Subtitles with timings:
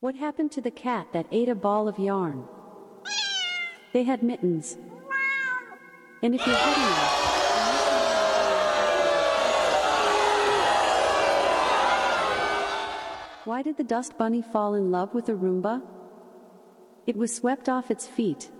[0.00, 2.44] What happened to the cat that ate a ball of yarn?
[3.92, 4.78] They had mittens.
[6.22, 6.84] And if you're heading
[13.44, 15.82] why did the dust bunny fall in love with a Roomba?
[17.08, 18.52] It was swept off its feet.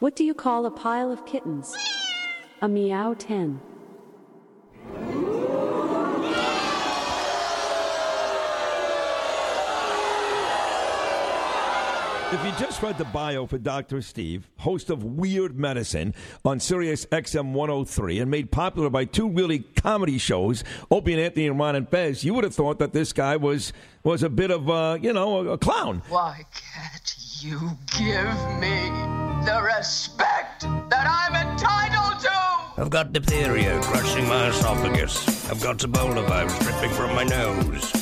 [0.00, 1.74] What do you call a pile of kittens?
[2.60, 3.71] A meow 10.
[12.32, 14.00] If you just read the bio for Dr.
[14.00, 16.14] Steve, host of Weird Medicine
[16.46, 21.46] on Sirius XM 103 and made popular by two really comedy shows, Opie and Anthony
[21.48, 24.50] and Ron and Fez, you would have thought that this guy was was a bit
[24.50, 26.00] of uh, you know, a, a clown.
[26.08, 27.60] Why can't you
[27.98, 28.88] give me
[29.44, 32.80] the respect that I'm entitled to?
[32.80, 35.50] I've got diphtheria crushing my esophagus.
[35.50, 38.01] I've got Ebola virus dripping from my nose.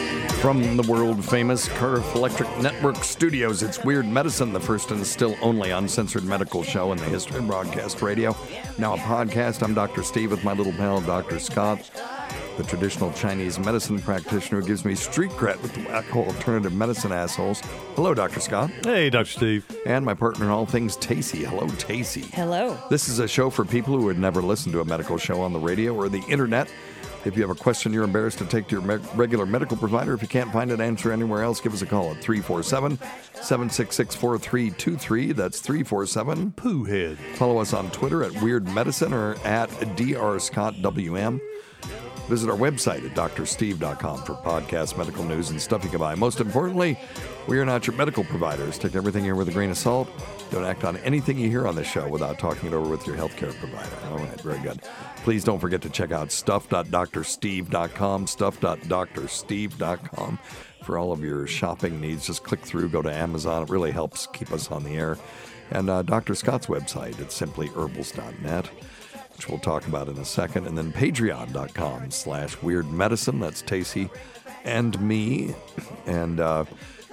[0.41, 5.35] From the world famous Curve Electric Network studios, it's Weird Medicine, the first and still
[5.39, 8.35] only uncensored medical show in the history of broadcast radio.
[8.79, 9.61] Now a podcast.
[9.61, 10.01] I'm Dr.
[10.01, 11.37] Steve with my little pal, Dr.
[11.37, 11.91] Scott,
[12.57, 16.73] the traditional Chinese medicine practitioner who gives me street cred with the whack hole alternative
[16.73, 17.61] medicine assholes.
[17.95, 18.39] Hello, Dr.
[18.39, 18.71] Scott.
[18.83, 19.29] Hey, Dr.
[19.29, 19.77] Steve.
[19.85, 21.45] And my partner in all things, Tacy.
[21.45, 22.25] Hello, Tacy.
[22.33, 22.79] Hello.
[22.89, 25.53] This is a show for people who would never listen to a medical show on
[25.53, 26.67] the radio or the internet.
[27.23, 30.13] If you have a question you're embarrassed to take to your me- regular medical provider,
[30.13, 32.97] if you can't find an answer anywhere else, give us a call at 347
[33.35, 35.31] 766 4323.
[35.33, 37.17] That's 347 Pooh Head.
[37.35, 41.39] Follow us on Twitter at Weird Medicine or at DrScottWM.
[42.27, 46.15] Visit our website at drsteve.com for podcasts, medical news, and stuff you can buy.
[46.15, 46.97] Most importantly,
[47.47, 48.77] we are not your medical providers.
[48.77, 50.09] Take everything here with a grain of salt.
[50.51, 53.15] Don't act on anything you hear on the show without talking it over with your
[53.15, 53.95] healthcare provider.
[54.09, 54.81] All right, very good.
[55.23, 60.39] Please don't forget to check out stuff.drsteve.com, stuff.drsteve.com
[60.83, 62.27] for all of your shopping needs.
[62.27, 63.63] Just click through, go to Amazon.
[63.63, 65.17] It really helps keep us on the air.
[65.71, 66.35] And uh, Dr.
[66.35, 68.69] Scott's website, it's simplyherbals.net
[69.33, 73.39] which we'll talk about in a second, and then patreon.com slash weird medicine.
[73.39, 74.07] That's Tacy
[74.63, 75.55] and me.
[76.05, 76.65] And uh,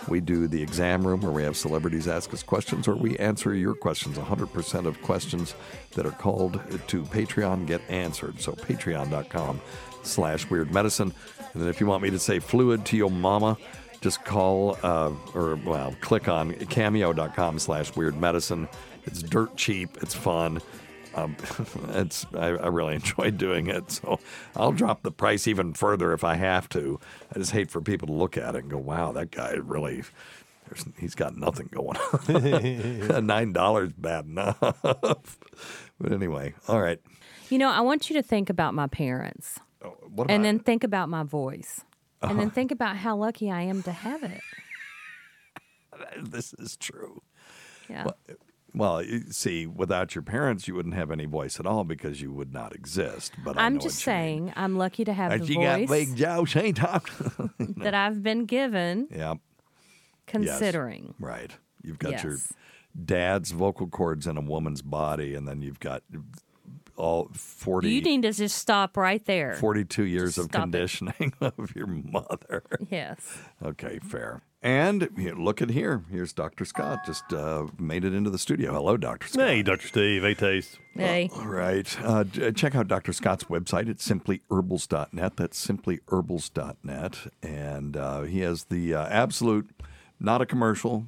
[0.08, 3.54] we do the exam room where we have celebrities ask us questions or we answer
[3.54, 4.16] your questions.
[4.16, 5.54] 100% of questions
[5.92, 8.40] that are called to Patreon get answered.
[8.40, 9.60] So patreon.com
[10.02, 11.12] slash weird medicine.
[11.52, 13.56] And then if you want me to say fluid to your mama,
[14.00, 18.68] just call uh, or, well, click on cameo.com slash weird medicine.
[19.06, 19.98] It's dirt cheap.
[20.02, 20.60] It's fun.
[21.24, 21.36] Um,
[21.90, 24.18] it's I, I really enjoy doing it, so
[24.56, 27.00] I'll drop the price even further if I have to.
[27.34, 30.02] I just hate for people to look at it and go, "Wow, that guy really."
[30.98, 33.24] He's got nothing going on.
[33.26, 34.58] Nine dollars bad enough.
[35.98, 37.00] but anyway, all right.
[37.48, 40.58] You know, I want you to think about my parents, Oh, What about and then
[40.58, 41.80] think about my voice,
[42.20, 44.42] and then think about how lucky I am to have it.
[46.22, 47.22] this is true.
[47.88, 48.04] Yeah.
[48.04, 48.16] Well,
[48.74, 52.52] you see, without your parents, you wouldn't have any voice at all because you would
[52.52, 53.32] not exist.
[53.44, 54.16] But I I'm know just you mean.
[54.18, 56.76] saying, I'm lucky to have Uh, the you got voice big Joe St.
[56.76, 57.00] Tom.
[57.78, 59.34] that I've been given, yeah.
[60.26, 61.14] considering.
[61.18, 61.52] Right.
[61.82, 62.36] You've got your
[63.04, 66.02] dad's vocal cords in a woman's body, and then you've got
[66.96, 69.54] all 40, You need to just stop right there.
[69.54, 70.62] 42 years Just of stop it.
[70.72, 72.64] conditioning of your mother.
[72.90, 73.20] Yes.
[73.64, 74.42] Okay, fair.
[74.60, 76.02] And here, look at here.
[76.10, 76.64] Here's Dr.
[76.64, 77.06] Scott.
[77.06, 78.72] Just uh, made it into the studio.
[78.72, 79.28] Hello, Dr.
[79.28, 79.46] Scott.
[79.48, 79.86] Hey, Dr.
[79.86, 80.22] Steve.
[80.22, 80.80] Hey, Taste.
[80.94, 81.30] Hey.
[81.32, 81.96] All right.
[82.02, 83.12] Uh, d- check out Dr.
[83.12, 83.88] Scott's website.
[83.88, 85.36] It's simplyherbals.net.
[85.36, 87.18] That's simplyherbals.net.
[87.40, 89.70] And uh, he has the uh, absolute,
[90.18, 91.06] not a commercial,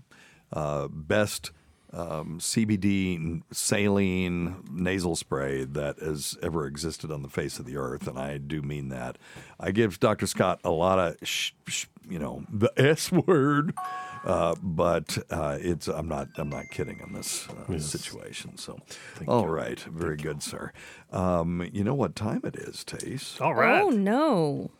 [0.52, 1.50] uh, best
[1.92, 8.06] um, CBD saline nasal spray that has ever existed on the face of the earth.
[8.06, 9.18] And I do mean that.
[9.58, 10.26] I give Dr.
[10.26, 13.74] Scott a lot of, sh- sh- you know, the S word.
[14.22, 18.58] Uh, but uh, it's I'm not I'm not kidding in this uh, situation.
[18.58, 18.78] So,
[19.26, 20.72] all right, very good, sir.
[21.10, 23.40] Um, you know what time it is, Tace?
[23.40, 23.80] All right.
[23.80, 24.70] Oh no.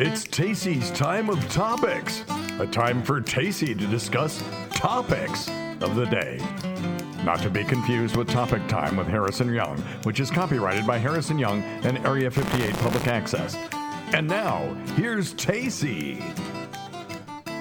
[0.00, 2.24] It's Tacy's time of topics.
[2.60, 4.42] A time for Tacy to discuss
[4.78, 5.48] topics
[5.80, 6.38] of the day.
[7.24, 11.36] Not to be confused with Topic Time with Harrison Young, which is copyrighted by Harrison
[11.36, 13.56] Young and Area 58 Public Access.
[14.14, 16.20] And now, here's Tacy.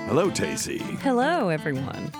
[0.05, 0.79] Hello, Tacy.
[0.99, 2.11] Hello, everyone.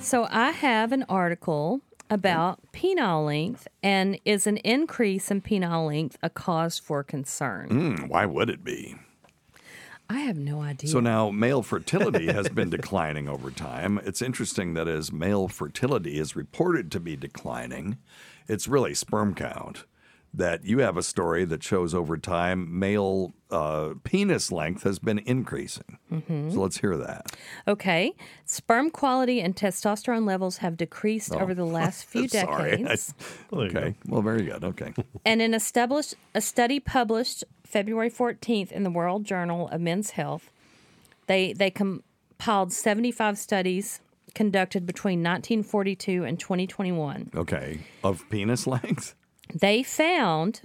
[0.00, 6.18] So I have an article about penile length, and is an increase in penile length
[6.22, 7.68] a cause for concern?
[7.68, 8.94] Mm, why would it be?
[10.12, 10.90] I have no idea.
[10.90, 14.00] So now male fertility has been declining over time.
[14.04, 17.98] It's interesting that as male fertility is reported to be declining,
[18.48, 19.84] it's really sperm count.
[20.34, 25.18] That you have a story that shows over time male uh, penis length has been
[25.18, 25.98] increasing.
[26.10, 26.54] Mhm.
[26.54, 27.36] So let's hear that.
[27.68, 28.14] Okay.
[28.46, 32.26] Sperm quality and testosterone levels have decreased over the last few Oh.
[32.28, 32.70] Sorry.
[32.78, 33.12] decades.
[33.52, 33.94] okay.
[34.06, 34.64] Well, very good.
[34.64, 34.94] Okay.
[35.26, 40.50] And an established a study published February 14th in the World Journal of Men's Health,
[41.26, 44.00] they they compiled 75 studies
[44.34, 47.30] conducted between 1942 and 2021.
[47.34, 47.80] Okay.
[48.04, 49.14] Of penis length?
[49.54, 50.60] They found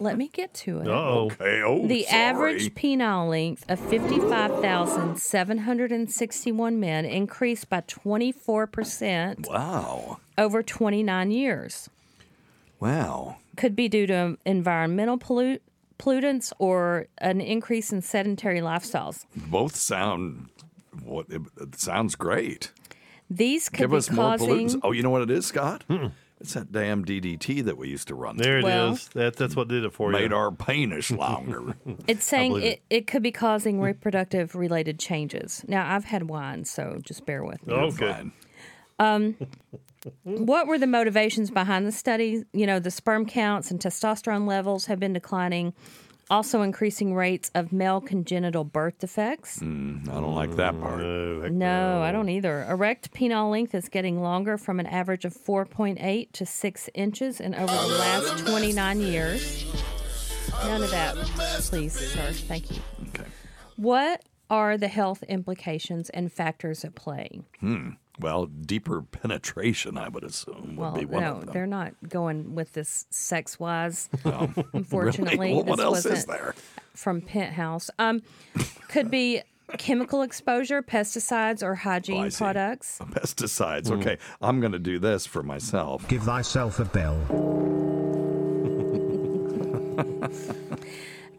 [0.00, 0.86] let me get to it.
[0.86, 1.60] Okay.
[1.64, 2.22] Oh, the sorry.
[2.22, 10.18] average penile length of 55,761 men increased by 24% Wow.
[10.36, 11.88] over 29 years.
[12.80, 13.36] Wow.
[13.56, 15.58] Could be due to environmental pollu-
[15.98, 19.24] pollutants or an increase in sedentary lifestyles.
[19.36, 20.48] Both sound
[21.02, 22.72] what it, it sounds great.
[23.30, 24.80] These could Give be us more causing pollutants.
[24.82, 25.84] Oh, you know what it is, Scott?
[25.88, 26.06] Hmm.
[26.40, 28.36] It's that damn DDT that we used to run.
[28.36, 28.64] There it is.
[28.64, 30.18] Well- That, that's what did it for you.
[30.18, 31.74] Made our penis longer.
[32.06, 35.64] It's saying believe it, it could be causing reproductive related changes.
[35.66, 37.74] Now, I've had wine, so just bear with me.
[37.74, 38.22] okay.
[38.98, 39.36] Fine.
[39.36, 39.36] Um,
[40.22, 42.44] what were the motivations behind the study?
[42.52, 45.74] You know, the sperm counts and testosterone levels have been declining,
[46.30, 49.58] also increasing rates of male congenital birth defects.
[49.58, 51.00] Mm, I don't like that part.
[51.00, 52.64] No, heck No, I don't either.
[52.68, 57.54] Erect penile length is getting longer from an average of 4.8 to 6 inches in
[57.54, 59.64] over the last 29 years.
[60.64, 62.32] None of that, please, sir.
[62.32, 62.80] Thank you.
[63.08, 63.28] Okay.
[63.76, 67.40] What are the health implications and factors at play?
[67.60, 67.90] Hmm.
[68.20, 71.52] Well, deeper penetration, I would assume, would Well, be one no, of them.
[71.52, 74.08] they're not going with this sex wise.
[74.72, 75.54] Unfortunately, really?
[75.54, 76.54] Well, what this else is wasn't there?
[76.94, 77.90] from Penthouse.
[77.98, 78.22] Um,
[78.88, 79.42] could be
[79.76, 82.98] chemical exposure, pesticides, or hygiene Oh, products.
[83.02, 83.90] Pesticides.
[83.90, 86.08] Okay, I'm going to do this for myself.
[86.08, 87.18] Give thyself a bell.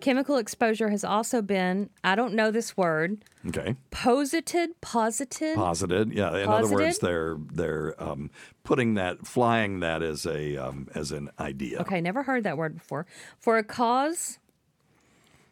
[0.01, 3.75] Chemical exposure has also been, I don't know this word, Okay.
[3.91, 5.55] posited, posited.
[5.55, 6.35] Posited, yeah.
[6.37, 8.29] In other words, they're they're um,
[8.63, 11.79] putting that, flying that as a um, as an idea.
[11.81, 13.05] Okay, never heard that word before.
[13.37, 14.39] For a cause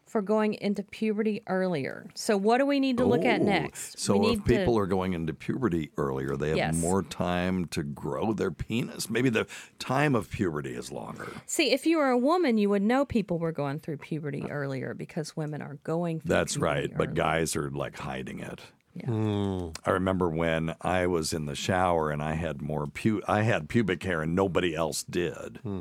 [0.08, 2.06] for going into puberty earlier.
[2.14, 3.98] So, what do we need to look at Oh, next?
[3.98, 6.74] So we if people to, are going into puberty earlier, they have Yes.
[6.76, 9.08] more time to grow their penis.
[9.10, 9.46] Maybe the
[9.78, 11.28] time of puberty is longer.
[11.46, 14.94] see if you were a woman, you would know people were going through puberty earlier
[14.94, 16.20] because women are going.
[16.20, 17.16] through That's puberty right, but early.
[17.16, 18.60] guys are like hiding it.
[18.94, 19.06] Yeah.
[19.06, 19.76] Mm.
[19.86, 23.68] I remember when I was in the shower and I had more pu- I had
[23.68, 25.58] pubic hair and nobody else did.
[25.62, 25.80] Hmm.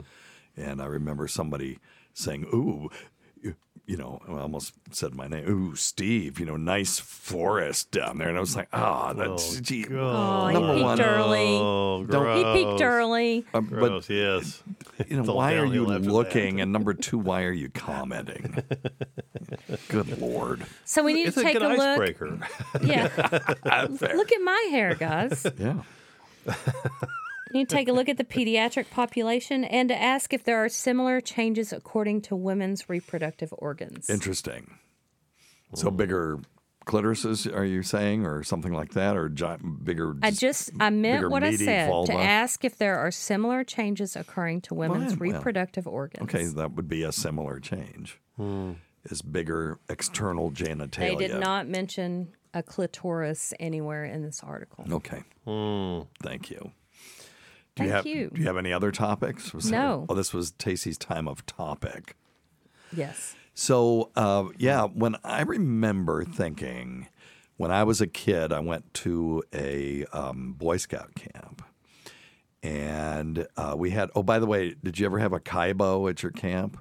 [0.56, 1.80] And I remember somebody
[2.14, 2.90] saying, "Ooh,
[3.88, 5.48] you, you know," I almost said my name.
[5.50, 9.86] "Ooh, Steve, you know, nice forest down there." And I was like, "Ah, that's gee,
[9.90, 11.48] Oh, he number peaked one." early.
[11.60, 13.46] Oh, Don't- He peaked early.
[13.54, 14.62] Um, but Gross, yes.
[15.08, 16.12] you know, why are you downhill after that.
[16.12, 16.62] looking?
[16.62, 18.64] And number two, why are you commenting?
[19.90, 20.66] Good lord!
[20.86, 21.80] So we need It's to a take good a look.
[21.80, 22.40] icebreaker.
[22.84, 23.06] Yeah.
[23.90, 25.46] Look at my hair, guys.
[25.58, 25.82] Yeah.
[27.54, 30.58] You need to take a look at the pediatric population and to ask if there
[30.64, 34.10] are similar changes according to women's reproductive organs.
[34.10, 34.78] Interesting.
[35.74, 36.40] So bigger
[36.86, 40.16] clitorises, are you saying, or something like that, or gi- bigger?
[40.24, 42.14] I just I meant what I said vulva?
[42.14, 45.38] to ask if there are similar changes occurring to women's Well, well.
[45.38, 46.24] reproductive organs.
[46.24, 48.20] Okay, that would be a similar change.
[48.38, 48.74] Hmm.
[49.10, 51.18] Is bigger external genitalia.
[51.18, 54.86] They did not mention a clitoris anywhere in this article.
[54.92, 55.24] Okay.
[55.46, 56.02] Hmm.
[56.24, 56.72] Thank you.
[57.78, 58.30] Do Thank you have, you.
[58.34, 59.54] Do you have any other topics?
[59.54, 60.06] Was there- No.
[60.10, 62.16] oh, this was Tacy's time of topic.
[62.92, 63.36] Yes.
[63.54, 67.08] So, uh, yeah, when I remember thinking,
[67.58, 71.64] when I was a kid, I went to a um, Boy Scout camp.
[72.64, 76.24] And uh, we had, oh, by the way, did you ever have a KYBO at
[76.24, 76.78] your camp?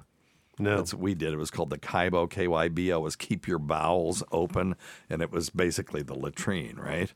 [0.59, 0.77] No.
[0.77, 1.33] That's what we did.
[1.33, 4.75] It was called the KYBO, K Y B O, was keep your bowels open.
[5.09, 7.13] And it was basically the latrine, right?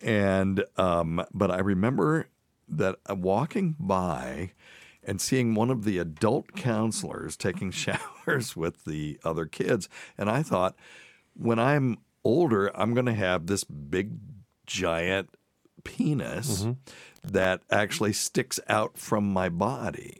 [0.00, 2.28] And, um, but I remember
[2.76, 4.52] that uh, walking by
[5.04, 9.88] and seeing one of the adult counselors taking showers with the other kids.
[10.16, 10.74] And I thought,
[11.34, 14.12] when I'm older, I'm going to have this big,
[14.66, 15.30] giant
[15.84, 16.66] penis
[17.24, 20.18] that actually sticks out from my body,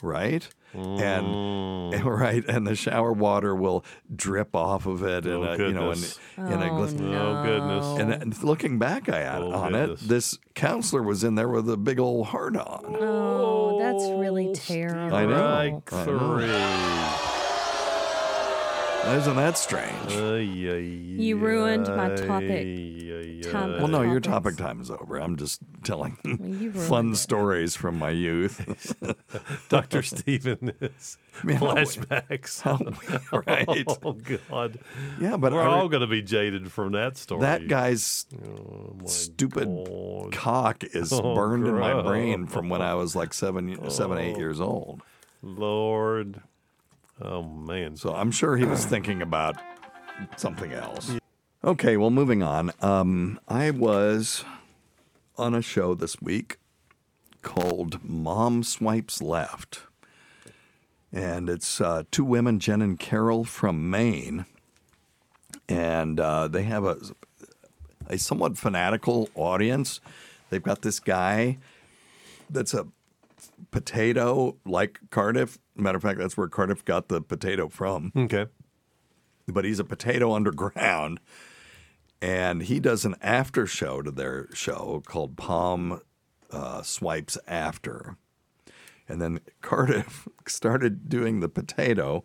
[0.00, 0.48] right?
[0.74, 5.72] And right, and the shower water will drip off of it, and Oh, uh, you
[5.72, 6.18] know, and, goodness.
[6.36, 7.98] and I Oh, glis- Oh, goodness.
[8.00, 10.02] and, and looking back at, Oh, on goodness.
[10.02, 12.96] it, this counselor was in there with a big old heart on.
[13.00, 15.14] Oh, that's really terrible.
[15.14, 15.82] I know.
[15.86, 16.38] Strike I know.
[16.38, 17.31] three.
[19.04, 20.12] Isn't that strange?
[20.12, 23.72] You You ruined my topic time.
[23.72, 25.16] well, no, your topic time is over.
[25.18, 26.16] I'm just telling
[26.72, 27.16] fun it.
[27.16, 28.94] stories from my youth.
[29.68, 30.02] Dr.
[30.02, 32.62] Stephen is mean, how- flashbacks.
[32.62, 33.84] how- oh, oh, right.
[34.04, 34.78] Oh, God.
[35.20, 37.40] Yeah, but We're I re- all going to be jaded from that story.
[37.42, 40.32] that guy's Oh, stupid God.
[40.32, 44.36] cock is Oh, burned in my brain from when I was like seven, seven, eight
[44.36, 45.02] oh, years old.
[45.42, 46.40] Lord.
[47.24, 47.96] Oh, man.
[47.96, 49.56] So I'm sure he was thinking about
[50.36, 51.12] something else.
[51.64, 52.72] Okay, well, moving on.
[52.80, 54.44] Um, I was
[55.38, 56.58] on a show this week
[57.42, 59.82] called Mom Swipes Left.
[61.12, 64.46] And it's uh, two women, Jen and Carol from Maine.
[65.68, 66.96] And uh, they have a,
[68.08, 70.00] a somewhat fanatical audience.
[70.50, 71.58] They've got this guy
[72.50, 72.88] that's a
[73.72, 75.58] potato like Cardiff.
[75.74, 78.12] Matter of fact, that's where Cardiff got the potato from.
[78.16, 78.46] Okay.
[79.48, 81.18] But he's a potato underground.
[82.20, 86.00] And he does an after show to their show called Palm
[86.52, 88.16] uh, Swipes After.
[89.08, 92.24] And then Cardiff started doing the potato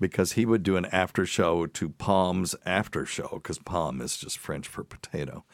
[0.00, 4.38] because he would do an after show to Palm's after show because Palm is just
[4.38, 5.44] French for potato.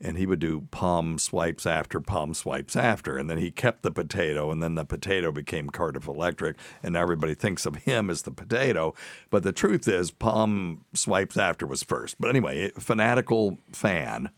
[0.00, 3.16] And he would do palm swipes after, palm swipes after.
[3.16, 6.56] And then he kept the potato, and then the potato became Cardiff Electric.
[6.82, 8.94] And now everybody thinks of him as the potato.
[9.30, 12.16] But the truth is, palm swipes after was first.
[12.20, 14.30] But anyway, fanatical fan.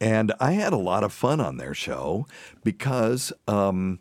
[0.00, 2.26] And I had a lot of fun on their show
[2.64, 4.00] because um,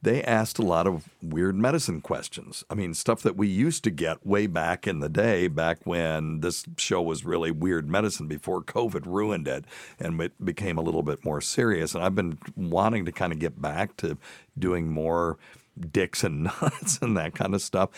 [0.00, 2.64] they asked a lot of weird medicine questions.
[2.70, 6.40] I mean, stuff that we used to get way back in the day, back when
[6.40, 9.64] this show was really weird medicine before COVID ruined it
[9.98, 11.94] and it became a little bit more serious.
[11.94, 14.18] And I've been wanting to kind of get back to
[14.56, 15.36] doing more
[15.78, 17.90] dicks and nuts and that kind of stuff.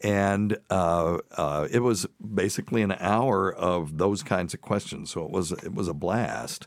[0.00, 5.10] And uh, uh, it was basically an hour of those kinds of questions.
[5.10, 6.66] So it was it was a blast.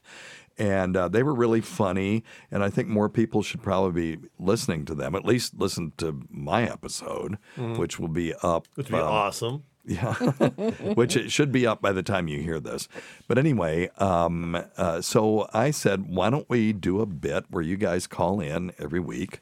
[0.62, 4.86] And uh, they were really funny, and I think more people should probably be listening
[4.86, 5.16] to them.
[5.16, 7.80] At least listen to my episode, Mhm.
[7.80, 8.68] which will be up.
[8.76, 9.64] Which would be um, awesome.
[9.86, 10.14] yeah,
[10.94, 12.88] which it should be up by the time you hear this.
[13.28, 17.76] But anyway, um, uh, so I said, why don't we do a bit where you
[17.76, 19.40] guys call in every week,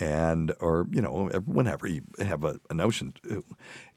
[0.00, 3.44] and or you know whenever you have a, a notion to,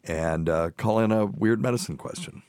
[0.04, 2.42] and uh, call in a weird medicine question,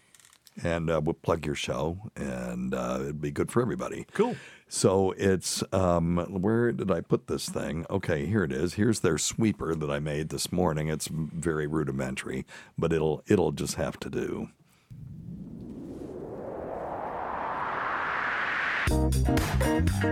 [0.62, 4.06] and uh, we'll plug your show, and uh, it'd be good for everybody.
[4.12, 4.36] Cool.
[4.68, 7.86] So it's um, where did I put this thing?
[7.90, 8.74] Okay, here it is.
[8.74, 10.88] Here's their sweeper that I made this morning.
[10.88, 12.46] It's very rudimentary,
[12.78, 14.48] but it'll it'll just have to do.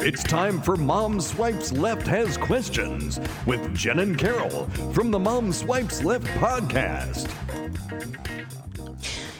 [0.00, 5.52] It's time for Mom Swipes Left Has Questions with Jen and Carol from the Mom
[5.52, 7.28] Swipes Left podcast.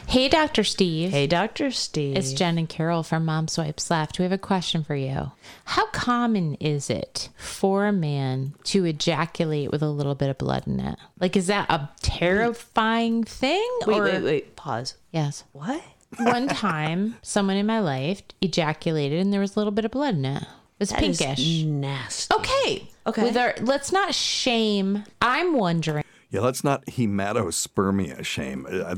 [0.07, 0.63] Hey, Dr.
[0.63, 1.11] Steve.
[1.11, 1.69] Hey, Dr.
[1.69, 2.17] Steve.
[2.17, 4.17] It's Jen and Carol from Mom Swipes Left.
[4.17, 5.31] We have a question for you.
[5.65, 10.65] How common is it for a man to ejaculate with a little bit of blood
[10.65, 10.97] in it?
[11.19, 13.69] Like, is that a terrifying thing?
[13.85, 14.55] Wait, or- wait, wait.
[14.55, 14.95] Pause.
[15.11, 15.43] Yes.
[15.51, 15.83] What?
[16.17, 20.15] One time, someone in my life ejaculated and there was a little bit of blood
[20.15, 20.41] in it.
[20.41, 20.47] It
[20.79, 21.63] was That is pinkish.
[21.65, 22.33] nasty.
[22.33, 22.89] Okay.
[23.05, 23.23] Okay.
[23.23, 25.03] With our, let's not shame.
[25.21, 26.03] I'm wondering.
[26.29, 28.67] Yeah, let's not hematospermia shame.
[28.69, 28.95] Uh,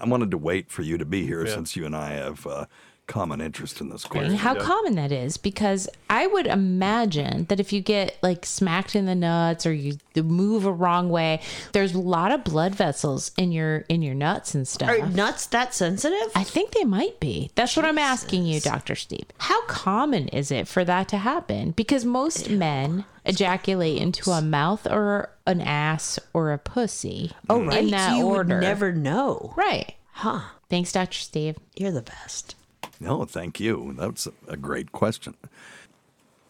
[0.00, 1.52] I wanted to wait for you to be here Yeah.
[1.54, 2.64] since you and I have uh,
[3.08, 4.36] common interest in this question.
[4.36, 9.06] how common that is because I would imagine that if you get like smacked in
[9.06, 11.40] the nuts or you move a wrong way,
[11.72, 14.88] there's a lot of blood vessels in your in your nuts and stuff.
[14.88, 16.30] Are nuts that sensitive?
[16.34, 17.50] I think they might be.
[17.54, 18.94] That's what I'm asking you, Dr.
[18.94, 19.26] Steve.
[19.38, 21.72] How common is it for that to happen?
[21.72, 27.32] Because most men ejaculate into a mouth or an ass or a pussy.
[27.50, 27.84] Oh, right.
[27.84, 28.60] In that So you would order.
[28.60, 29.52] never know.
[29.56, 29.94] Right.
[30.12, 30.40] Huh.
[30.70, 31.18] Thanks, Dr.
[31.18, 31.56] Steve.
[31.76, 32.54] You're the best.
[33.02, 33.94] No, thank you.
[33.98, 35.34] That's a great question.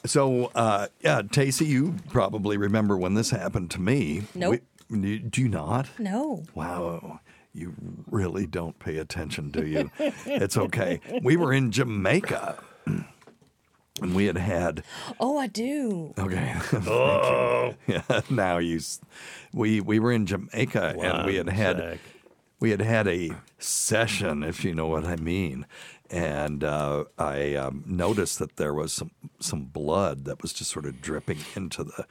[0.04, 4.22] So, uh, yeah, Tacey, you probably remember when this happened to me.
[4.34, 4.60] Nope.
[4.90, 5.88] We- do you not?
[5.98, 6.42] No.
[6.54, 7.20] Wow.
[7.54, 7.72] You
[8.10, 9.90] really don't pay attention, do you?
[10.26, 11.00] it's okay.
[11.22, 14.82] We were in Jamaica and we had had
[15.18, 16.12] Oh, I do.
[16.18, 16.54] Okay.
[16.86, 17.74] oh.
[17.86, 18.02] Yeah.
[18.28, 18.80] Now you,
[19.54, 21.98] we we were in Jamaica and we had had Zach.
[22.60, 25.64] we had had a session, if you know what I mean,
[26.12, 30.84] and uh, I um, noticed that there was some some blood that was just sort
[30.84, 32.06] of dripping into the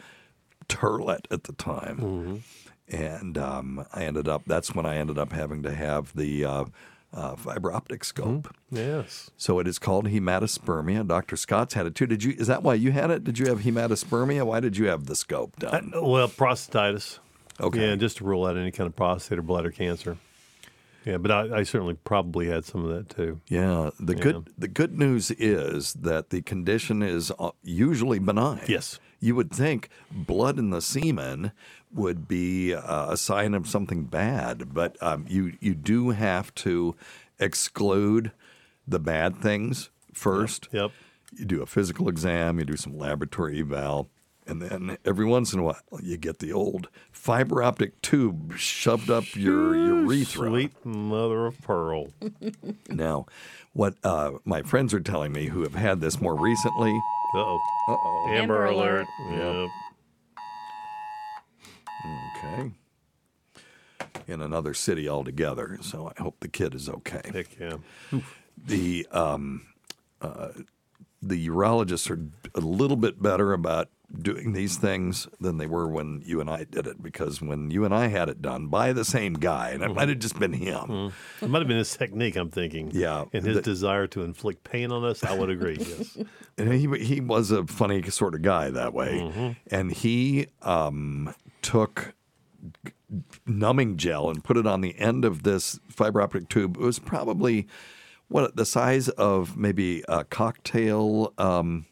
[0.67, 2.43] turlet at the time,
[2.89, 4.41] and um, I ended up.
[4.47, 6.43] That's when I ended up having to have the.
[6.43, 6.65] Uh,
[7.13, 8.55] uh, fiber optic scope.
[8.71, 9.31] Yes.
[9.35, 11.05] So it is called hematospermia.
[11.05, 11.35] Dr.
[11.35, 12.07] Scott's had it too.
[12.07, 12.33] Did you?
[12.37, 13.25] Is that why you had it?
[13.25, 14.45] Did you have hematospermia?
[14.45, 15.91] Why did you have the scope done?
[15.93, 17.19] Well, prostatitis.
[17.59, 17.89] Okay.
[17.89, 20.17] Yeah, just to rule out any kind of prostate or bladder cancer.
[21.05, 23.41] Yeah, but I, I certainly probably had some of that too.
[23.47, 23.89] Yeah.
[23.99, 24.21] The Yeah.
[24.23, 28.61] good the good news is that the condition is uh, usually benign.
[28.67, 28.99] Yes.
[29.19, 31.51] You would think blood in the semen
[31.93, 36.95] would be uh, a sign of something bad, but um, you you do have to
[37.39, 38.31] exclude
[38.87, 40.69] the bad things first.
[40.71, 40.91] Yep.
[41.33, 44.09] You do a physical exam, you do some laboratory eval,
[44.47, 49.09] and then every once in a while you get the old fiber optic tube shoved
[49.09, 50.49] up your urethra.
[50.49, 52.07] Sweet mother of pearl.
[52.89, 53.25] Now,
[53.73, 56.91] what uh, my friends are telling me who have had this more recently.
[57.33, 57.59] Uh oh.
[57.87, 58.27] Uh oh.
[58.29, 59.07] Amber, Amber alert.
[59.27, 59.69] alert.
[59.69, 59.69] Yep.
[62.43, 62.71] Okay.
[64.27, 65.77] In another city altogether.
[65.81, 67.21] So I hope the kid is okay.
[67.33, 67.77] Heck yeah.
[68.57, 69.65] The um,
[70.21, 70.49] uh,
[71.21, 72.19] the urologists are
[72.55, 76.65] a little bit better about doing these things than they were when you and I
[76.65, 79.81] did it because when you and I had it done by the same guy, and
[79.81, 79.95] it mm-hmm.
[79.95, 80.79] might have just been him.
[80.79, 81.45] Mm-hmm.
[81.45, 82.91] It might have been his technique, I'm thinking.
[82.93, 83.25] Yeah.
[83.33, 86.17] And his The- desire to inflict pain on us, I would agree, yes.
[86.57, 89.51] And he he was a funny sort of guy that way, mm-hmm.
[89.73, 92.13] and he um, took
[93.45, 96.77] numbing gel and put it on the end of this fiber optic tube.
[96.77, 97.67] It was probably
[98.31, 101.85] what the size of maybe a cocktail um,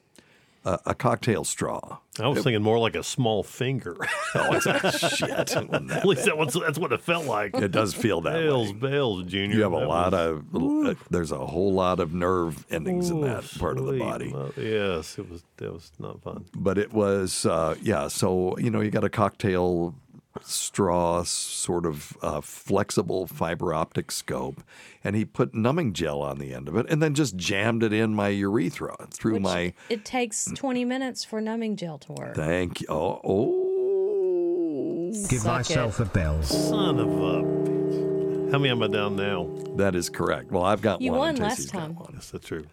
[0.65, 1.99] a, a cocktail straw.
[2.19, 3.95] I was thinking more like a small finger.
[4.36, 5.28] Oh, it's a shit.
[5.32, 5.58] It
[5.91, 7.56] At least that was, that's what it felt like.
[7.56, 8.78] It does feel that Bales, way.
[8.78, 9.56] Bales, Junior.
[9.56, 13.21] You have a lot was- of uh, there's a whole lot of nerve endings in
[13.21, 14.32] that Ooh, part of the body.
[14.56, 15.43] Yes, it was.
[15.58, 16.45] That was not fun.
[16.54, 18.08] But it was uh, yeah.
[18.08, 19.95] So you know you got a cocktail
[20.43, 24.62] straw sort of uh, flexible fiber optic scope,
[25.04, 27.93] and he put numbing gel on the end of it, and then just jammed it
[27.93, 29.73] in my urethra through Which my.
[29.89, 32.36] it takes 20 minutes for numbing gel to work.
[32.36, 32.88] Thank you.
[32.89, 35.12] Oh, oh.
[35.30, 36.04] Give Suck myself it.
[36.08, 36.41] a bell.
[36.43, 37.43] Son of a.
[37.43, 38.52] bitch.
[38.52, 39.47] How many am I down now?
[39.75, 40.52] That is correct.
[40.52, 41.19] Well, I've got You one.
[41.19, 41.95] won last time.
[41.95, 42.12] one.
[42.13, 42.65] Yes, that's true.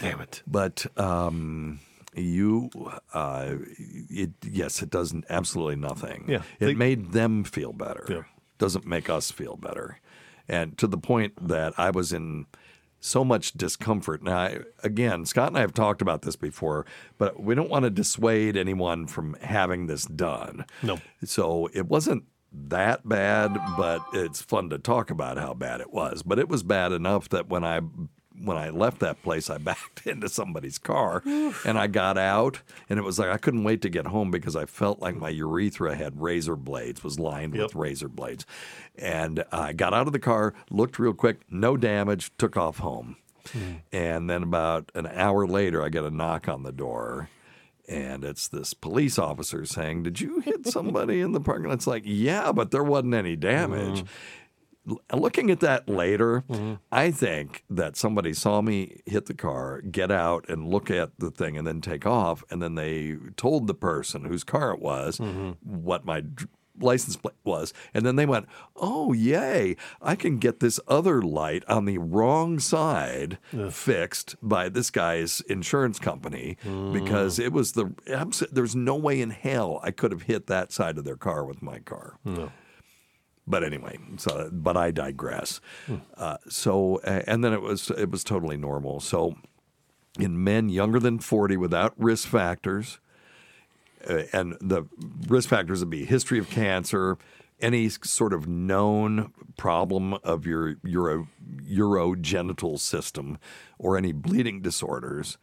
[0.00, 0.42] Damn it.
[0.46, 1.80] But um,
[2.14, 2.70] you,
[3.14, 3.54] uh,
[4.10, 6.24] it yes, it does absolutely nothing.
[6.28, 8.06] Yeah, it they- made them feel better.
[8.08, 8.22] Yeah.
[8.58, 10.00] Doesn't make us feel better,
[10.48, 12.46] and to the point that I was in
[13.00, 14.22] so much discomfort.
[14.24, 16.84] Now, I, again, Scott and I have talked about this before,
[17.16, 20.64] but we don't want to dissuade anyone from having this done.
[20.82, 20.98] No.
[21.24, 26.24] So it wasn't that bad, but it's fun to talk about how bad it was.
[26.24, 27.80] But it was bad enough that when I
[28.42, 31.22] when I left that place, I backed into somebody's car
[31.64, 34.56] and I got out, and it was like I couldn't wait to get home because
[34.56, 38.46] I felt like my urethra had razor blades, was lined with razor blades.
[38.96, 43.16] And I got out of the car, looked real quick, no damage, took off home.
[43.52, 43.72] Hmm.
[43.92, 47.28] And then about an hour later, I get a knock on the door.
[47.88, 51.74] And it's this police officer saying, Did you hit somebody in the parking lot?
[51.74, 54.00] It's like, Yeah, but there wasn't any damage.
[54.00, 54.06] L-
[55.12, 56.74] Looking at that later, mm-hmm.
[56.90, 61.30] I think that somebody saw me hit the car, get out and look at the
[61.30, 62.42] thing, and then take off.
[62.50, 65.50] And then they told the person whose car it was mm-hmm.
[65.62, 66.24] what my
[66.80, 67.72] license plate was.
[67.94, 68.46] And then they went,
[68.76, 73.38] Oh, yay, I can get this other light on the wrong side
[73.70, 76.92] fixed by this guy's insurance company mm.
[76.92, 77.92] because it was the,
[78.50, 81.62] there's no way in hell I could have hit that side of their car with
[81.62, 82.18] my car.
[82.24, 82.52] No.
[83.48, 85.60] But anyway, so but I digress.
[86.16, 89.00] Uh, so uh, and then it was it was totally normal.
[89.00, 89.36] So
[90.18, 93.00] in men younger than forty without risk factors,
[94.08, 94.84] uh, and the
[95.28, 97.16] risk factors would be history of cancer,
[97.60, 101.26] any sort of known problem of your uro,
[101.64, 103.38] urogenital system,
[103.78, 105.38] or any bleeding disorders.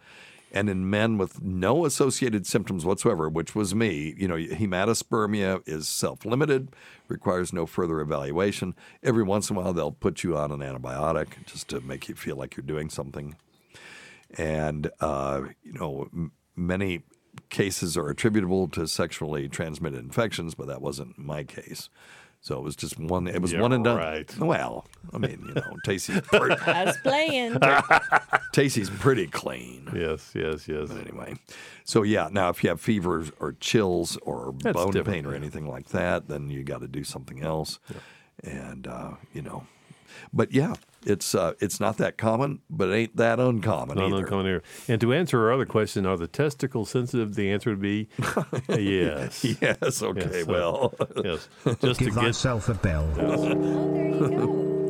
[0.56, 5.88] And in men with no associated symptoms whatsoever, which was me, you know, hematospermia is
[5.88, 6.74] self limited,
[7.10, 8.74] requires no further evaluation.
[9.04, 12.15] Every once in a while, they'll put you on an antibiotic just to make you
[12.15, 13.36] feel like you're doing something
[14.38, 17.04] and uh, you know m- many
[17.50, 21.89] cases are attributable to sexually transmitted infections, but that wasn't my case.
[22.45, 23.25] So it was just one.
[23.27, 23.97] It was Yeah, one and done.
[23.97, 24.38] right.
[24.38, 27.58] Well, I mean, you know, Tacey's pretty, I was playing.
[28.53, 29.89] Tacey's pretty clean.
[29.95, 30.89] Yes, yes, yes.
[30.89, 31.38] But anyway,
[31.86, 32.29] so yeah.
[32.31, 35.38] Now, if you have fevers or chills or That's bone pain or yeah.
[35.38, 37.79] anything like that, then you got to do something else.
[38.43, 39.65] And uh, you know,
[40.31, 40.75] but yeah,
[41.06, 44.22] it's uh, it's not that common, but it ain't that uncommon No, either.
[44.22, 44.63] no, coming here.
[44.88, 47.36] And to answer our other question, are the testicles sensitive?
[47.36, 48.08] The answer would be
[48.70, 49.44] yes.
[49.62, 50.94] Yes, okay, Yes, uh, well.
[51.24, 51.50] yes.
[51.82, 53.06] Just to Give get thyself a bell.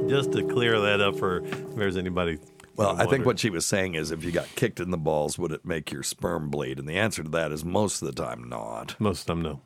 [0.07, 2.39] just to clear that up for if there's anybody.
[2.75, 5.39] Well, I think what she was saying is if you got kicked in the balls,
[5.39, 6.77] would it make your sperm bleed?
[6.77, 8.95] And the answer to that is most of the time not.
[8.99, 9.61] most of them no.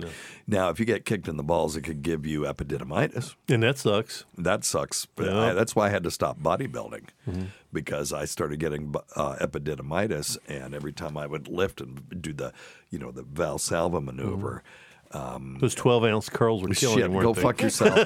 [0.00, 0.08] No.
[0.46, 3.34] Now, if you get kicked in the balls, it could give you epididymitis.
[3.48, 4.24] And that sucks.
[4.36, 5.06] That sucks.
[5.20, 5.38] Yeah.
[5.38, 7.46] I, that's why I had to stop bodybuilding Mhm.
[7.72, 12.52] because I started getting uh, epididymitis, and every time I would lift and do the,
[12.90, 14.62] you know, the Valsalva maneuver.
[15.12, 17.40] Um, Those 12 ounce curls were killing Shit, you, go they?
[17.42, 17.96] fuck yourself.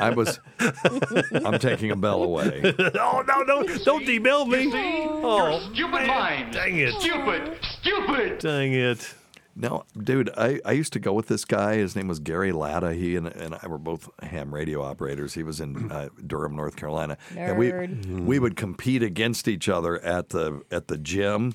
[0.00, 0.38] I was.
[1.44, 2.62] I'm taking a bell away.
[2.78, 4.70] oh no, no, don't debell me.
[4.72, 6.52] Oh, Stupid man, mind.
[6.54, 6.92] Dang it.
[7.00, 7.58] Stupid.
[7.80, 8.38] Stupid.
[8.38, 9.12] Dang it.
[9.58, 11.76] No, dude, I, I used to go with this guy.
[11.76, 12.92] His name was Gary Latta.
[12.92, 15.32] He and, and I were both ham radio operators.
[15.32, 17.16] He was in uh, Durham, North Carolina,
[17.50, 17.72] and we
[18.20, 21.54] we would compete against each other at the at the gym.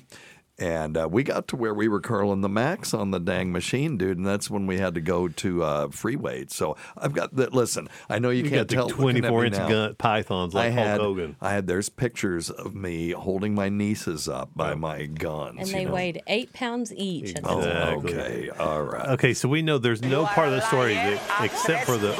[0.62, 3.96] And uh, we got to where we were curling the max on the dang machine,
[3.96, 6.54] dude, and that's when we had to go to uh, free weights.
[6.54, 7.52] So I've got that.
[7.52, 8.88] Listen, I know you, You can't got the tell.
[8.88, 11.36] Twenty-four inch gun, pythons like I Hulk had, Hogan.
[11.40, 11.66] I had.
[11.66, 15.58] There's pictures of me holding my nieces up by my guns.
[15.58, 15.94] And you they know.
[15.94, 17.34] weighed eight pounds each.
[17.34, 19.08] at the Oh, okay, all right.
[19.10, 22.12] Okay, so we know there's no part of the story that, except for the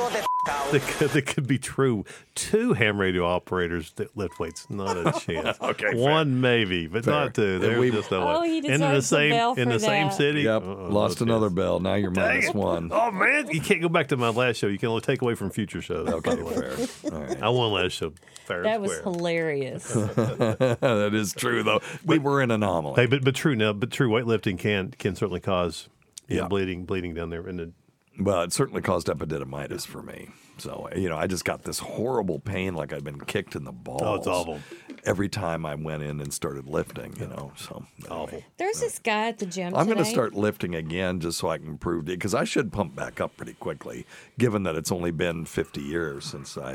[0.45, 2.05] That could, that could be true.
[2.35, 5.57] Two ham radio operators that lift weights, not a chance.
[5.61, 7.15] Okay, one maybe, but Fair.
[7.15, 7.43] not two.
[7.55, 8.49] And There's we- just no Oh, way.
[8.61, 10.43] he in the same bell in for the same city.
[10.43, 10.63] Yep.
[10.65, 11.55] Uh-uh, Lost no another chance.
[11.57, 11.79] bell.
[11.81, 12.55] Now you're Dang minus it.
[12.57, 12.91] one.
[12.93, 14.67] Oh man, you can't go back to my last show.
[14.67, 16.09] You can only take away from future shows.
[16.09, 16.55] Okay, by the way.
[16.87, 17.13] fair.
[17.15, 17.43] All right.
[17.43, 18.13] I won last show.
[18.47, 19.93] Fair That was hilarious.
[19.93, 21.81] that is true, though.
[22.05, 22.97] We were an anomaly.
[23.01, 25.89] Hey, but but true now, but true weightlifting can can certainly cause
[26.29, 26.49] you Yeah.
[26.49, 27.73] bleeding bleeding down there in the
[28.19, 30.29] Well, it certainly caused epididymitis for me.
[30.59, 33.73] So, you know, I just got this horrible pain like I'd been kicked in the
[33.73, 34.03] balls.
[34.03, 34.61] Oh, it's awful.
[35.05, 37.85] Every time I went in and started lifting, you know, so.
[38.11, 38.45] awful.
[38.59, 39.75] There's this guy at the gym.
[39.75, 42.73] I'm going to start lifting again just so I can prove it because I should
[42.73, 44.07] pump back up pretty quickly,
[44.39, 46.75] given that it's only been 50 years since I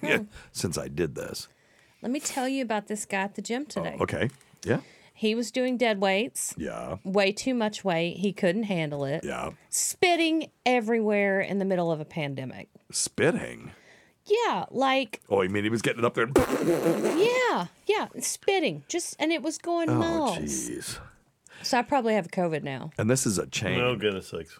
[0.00, 0.24] hmm.
[0.52, 1.48] since I did this.
[2.02, 3.96] Let me tell you about this guy at the gym oh, today.
[4.00, 4.30] Okay,
[4.64, 4.80] yeah,
[5.18, 8.18] He was doing dead weights, yeah, way too much weight.
[8.18, 9.24] He couldn't handle it.
[9.24, 9.52] yeah.
[9.70, 12.68] Spitting everywhere in the middle of a pandemic.
[12.92, 13.72] Spitting.
[14.26, 16.28] Yeah, like Oh, you mean he was getting up there?
[17.16, 18.84] yeah, yeah, spitting.
[18.88, 20.38] Just and it was going Oh, miles.
[20.38, 20.98] jeez.
[21.62, 22.90] So I probably have COVID now.
[22.98, 23.80] And this is a chain.
[23.80, 24.58] Oh goodness sakes.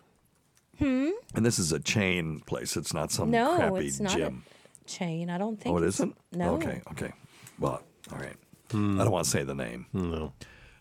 [0.78, 1.10] Hmm.
[1.34, 2.76] And this is a chain place.
[2.76, 4.44] It's not some no, crappy it's not gym.
[4.84, 5.30] a chain.
[5.30, 5.74] I don't think.
[5.74, 6.16] Oh, it's- isn't?
[6.32, 6.54] No.
[6.54, 7.12] Okay, okay.
[7.58, 8.36] Well, all right.
[8.70, 9.86] I don't want to say the name.
[9.92, 10.32] No.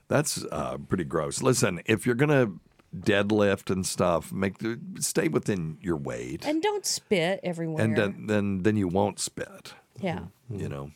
[0.07, 1.41] That's uh, pretty gross.
[1.41, 2.51] Listen, if you're gonna
[2.95, 7.83] deadlift and stuff, make the, stay within your weight, And don't spit everywhere.
[7.83, 9.73] and then, then then you won't spit.
[9.99, 10.25] yeah.
[10.49, 10.91] You know.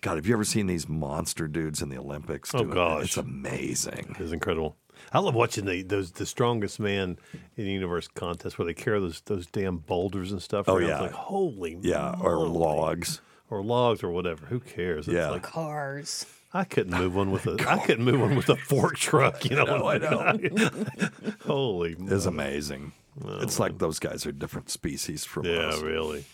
[0.00, 2.54] God, have you ever seen these monster dudes in the Olympics?
[2.54, 2.74] Oh, doing that?
[2.74, 3.04] gosh.
[3.04, 4.16] it's amazing.
[4.18, 4.76] It's incredible.
[5.12, 7.18] I love watching the those the strongest man
[7.56, 10.68] in the universe contest where they carry those those damn boulders and stuff.
[10.68, 10.82] Oh, around.
[10.84, 11.00] It's yeah.
[11.02, 13.20] like holy Yeah, or logs.
[13.54, 14.46] Or logs or whatever.
[14.46, 15.06] Who cares?
[15.08, 15.30] It's Yeah.
[15.30, 16.26] like Cars.
[16.52, 19.44] I couldn't move one with a I couldn't move one with a fork truck.
[19.44, 20.38] You know, No, I know.
[21.46, 22.92] holy, oh, It's amazing.
[23.24, 25.80] it's like those guys are different species from us.
[25.80, 26.24] yeah, really.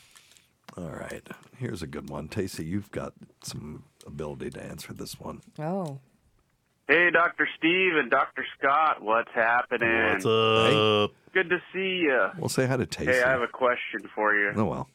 [0.76, 1.26] All right.
[1.58, 2.28] Here's a good one.
[2.28, 5.40] Tacey, you've got some ability to answer this one.
[5.58, 5.98] Oh.
[6.86, 7.48] Hey, Dr.
[7.58, 8.44] Steve and Dr.
[8.58, 9.88] Scott, what's happening?
[10.12, 11.12] What's up?
[11.32, 12.28] Good to see you.
[12.36, 13.12] We'll say hi to Tacey.
[13.12, 14.52] Hey, I have a question for you.
[14.56, 14.88] Oh, well.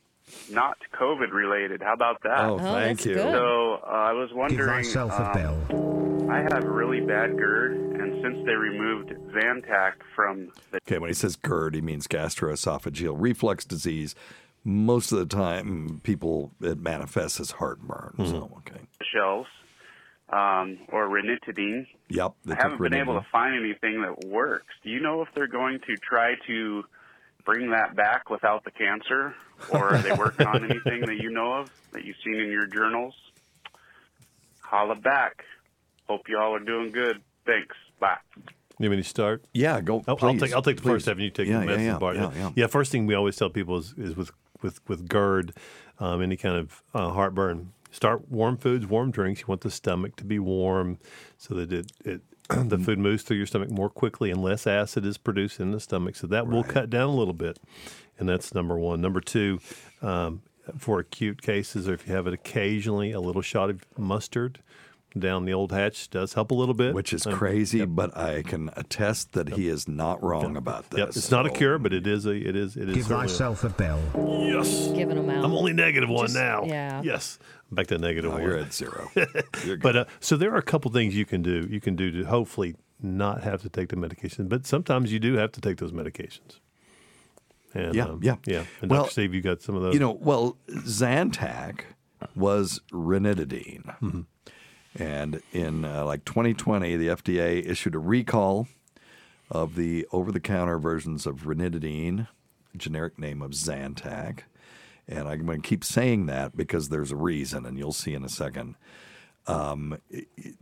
[0.49, 1.81] Not COVID related.
[1.81, 2.39] How about that?
[2.45, 3.13] Oh, thank that's you.
[3.15, 3.31] good.
[3.33, 4.83] So uh, I was Give wondering.
[4.83, 5.33] thyself a um,
[5.67, 6.31] bell.
[6.31, 11.13] I have really bad GERD, and since they removed Zantac from the Okay, when he
[11.13, 14.15] says GERD, he means gastroesophageal reflux disease.
[14.63, 18.15] Most of the time, people, it manifests as heartburn.
[18.17, 18.31] Mm-hmm.
[18.31, 18.81] So, okay.
[19.13, 19.47] shelves,
[20.29, 22.33] um, or ranitidine, Yep.
[22.45, 23.23] they I took haven't been able Ranitidine.
[23.23, 24.73] to find anything that works.
[24.83, 26.83] Do you know if they're going to try to
[27.45, 29.35] bring that back without the cancer,
[29.71, 32.65] or are they working on anything that you know of that you've seen in your
[32.65, 33.13] journals?
[34.61, 35.43] Holla back.
[36.07, 37.21] Hope you all are doing good.
[37.45, 37.75] Thanks.
[37.99, 38.17] Bye.
[38.79, 39.43] You want me to start?
[39.53, 40.03] Yeah, go.
[40.07, 40.89] I'll, I'll take I'll take the please.
[40.89, 42.15] first half, and you take Yeah, the yeah, medicine yeah, part.
[42.17, 42.67] yeah, yeah.
[42.67, 44.31] First thing we always tell people is, is with
[44.61, 45.53] with with GERD,
[45.99, 47.71] um, any kind of uh, heartburn.
[47.91, 49.39] Start warm foods, warm drinks.
[49.41, 50.97] You want the stomach to be warm,
[51.37, 55.05] so that it, it the food moves through your stomach more quickly, and less acid
[55.05, 56.15] is produced in the stomach.
[56.15, 57.59] So that will cut down a little bit,
[58.19, 59.01] and that's number one.
[59.01, 59.59] Number two,
[60.01, 60.41] um,
[60.77, 64.59] for acute cases, or if you have it occasionally, a little shot of mustard
[65.17, 66.93] down the old hatch does help a little bit.
[66.93, 70.99] Which is Um, crazy, but I can attest that he is not wrong about this.
[70.99, 73.59] Yep, it's not a cure, but it is a it is it is Give certainly
[73.63, 73.99] a- bell.
[74.45, 74.89] Yes.
[74.93, 75.45] Giving them out.
[75.45, 76.63] I'm only negative one Just- now.
[76.65, 77.01] yeah.
[77.03, 77.39] Yes.
[77.71, 78.43] Back to negative Oh, one.
[78.43, 79.09] you're at zero.
[79.15, 79.25] You're
[79.77, 79.81] good.
[79.81, 81.67] But uh, so there are a couple things you can do.
[81.69, 85.33] You can do to hopefully not have to take the medication, but sometimes you do
[85.35, 86.59] have to take those medications.
[87.73, 88.35] And, Yeah, um, yeah.
[88.45, 88.63] yeah.
[88.81, 89.11] And Well, Dr.
[89.11, 89.93] Steve, you got some of those.
[89.95, 91.81] You know, well, Zantac
[92.35, 93.83] was ranitidine.
[93.99, 94.21] Mm-hmm.
[94.95, 98.67] And in uh, like 2020, the FDA issued a recall
[99.51, 102.27] of the over the counter versions of ranitidine,
[102.75, 104.41] generic name of Zantac.
[105.07, 108.23] And I'm going to keep saying that because there's a reason, and you'll see in
[108.23, 108.75] a second.
[109.47, 109.99] Um,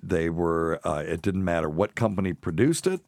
[0.01, 2.99] they were, uh, it didn't matter what company produced it.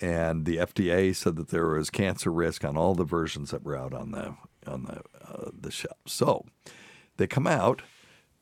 [0.00, 3.76] And the FDA said that there was cancer risk on all the versions that were
[3.76, 4.34] out on the
[4.66, 5.98] on the uh, the shelf.
[6.06, 6.46] So
[7.18, 7.82] they come out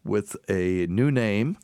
[0.04, 1.58] with a new name,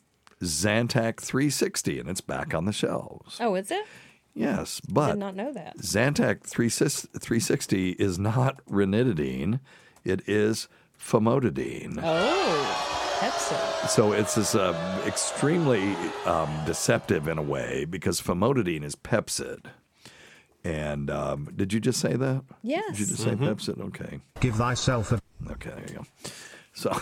[0.51, 3.37] Zantac 360, and it's back on the shelves.
[3.39, 3.85] Oh, is it?
[4.33, 5.77] Yes, but I Did but not know that.
[5.77, 9.59] Zantac 360 is not ranitidine;
[10.03, 10.67] it is
[10.99, 11.99] famotidine.
[12.03, 13.87] Oh, Pepsi.
[13.89, 19.65] So it's this uh, extremely um, deceptive in a way because famotidine is Pepcid.
[20.65, 22.43] And um, did you just say that?
[22.63, 22.83] Yes.
[22.91, 23.79] Did you just say Pepcid?
[23.87, 24.19] Okay.
[24.41, 26.05] Give thyself a Okay, there you go.
[26.73, 26.99] So,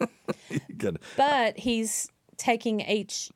[0.50, 3.30] you get- But he's taking H2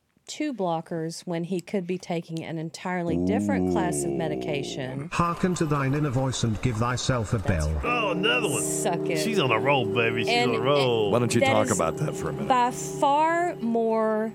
[0.55, 5.09] blockers when he could be taking an entirely different class of medication.
[5.13, 7.71] Hearken to thine inner voice and give thyself a bell.
[7.83, 8.63] Oh, another one.
[8.63, 9.19] Suck it.
[9.19, 10.23] She's on a roll, baby.
[10.23, 11.11] She's And on a roll.
[11.11, 12.47] Why don't you That talk is about that for a minute?
[12.47, 14.33] By far more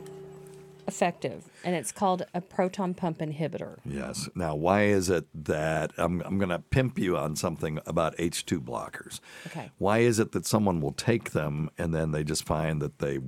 [0.87, 3.79] effective, and it's called a proton pump inhibitor.
[3.85, 4.29] Yes.
[4.35, 8.59] Now, why is it that I'm, I'm going to pimp you on something about H2
[8.59, 9.21] blockers?
[9.47, 9.71] Okay.
[9.79, 13.21] Why is it that someone will take them and then they just find that they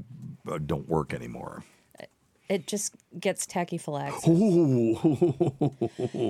[0.49, 1.65] Uh, don't work anymore?
[2.53, 4.25] It just gets tachyphylaxis.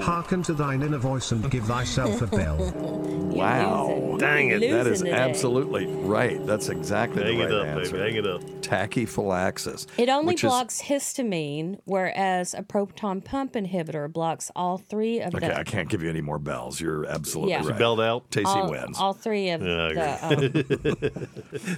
[0.04, 3.08] Hearken to thine inner voice and give thyself a bell.
[3.32, 4.16] Wow.
[4.18, 4.60] Dang it.
[4.60, 5.16] That is Losing today.
[5.18, 6.44] absolutely right.
[6.46, 7.92] That's exactly Hang the it right up, answer.
[7.96, 8.04] baby.
[8.04, 8.42] Hang it up.
[8.60, 9.86] Tachyphylaxis.
[9.96, 15.34] It only which is- blocks histamine, whereas a proton pump inhibitor blocks all three of
[15.34, 16.78] Okay, the I can't give you any more bells.
[16.78, 17.60] You're absolutely Yeah.
[17.64, 17.66] right.
[17.68, 18.30] She belled out?
[18.30, 18.98] Tacey all, wins.
[19.00, 21.28] all three of Yeah, I the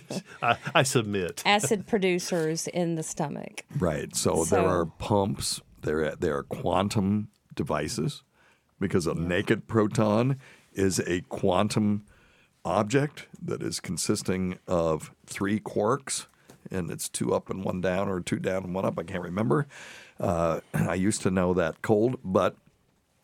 [0.03, 1.41] um, I, I submit.
[1.47, 3.65] acid producers in the stomach.
[3.79, 4.15] Right.
[4.17, 5.61] So, So- there are pumps.
[5.83, 8.23] There there are quantum devices
[8.81, 10.39] because a naked proton
[10.73, 12.05] is a quantum
[12.65, 16.27] object that is consisting of three quarks,
[16.71, 18.99] and it's two up and one down, or two down and one up.
[18.99, 19.67] I can't remember.
[20.19, 22.57] Uh, I used to know that cold, but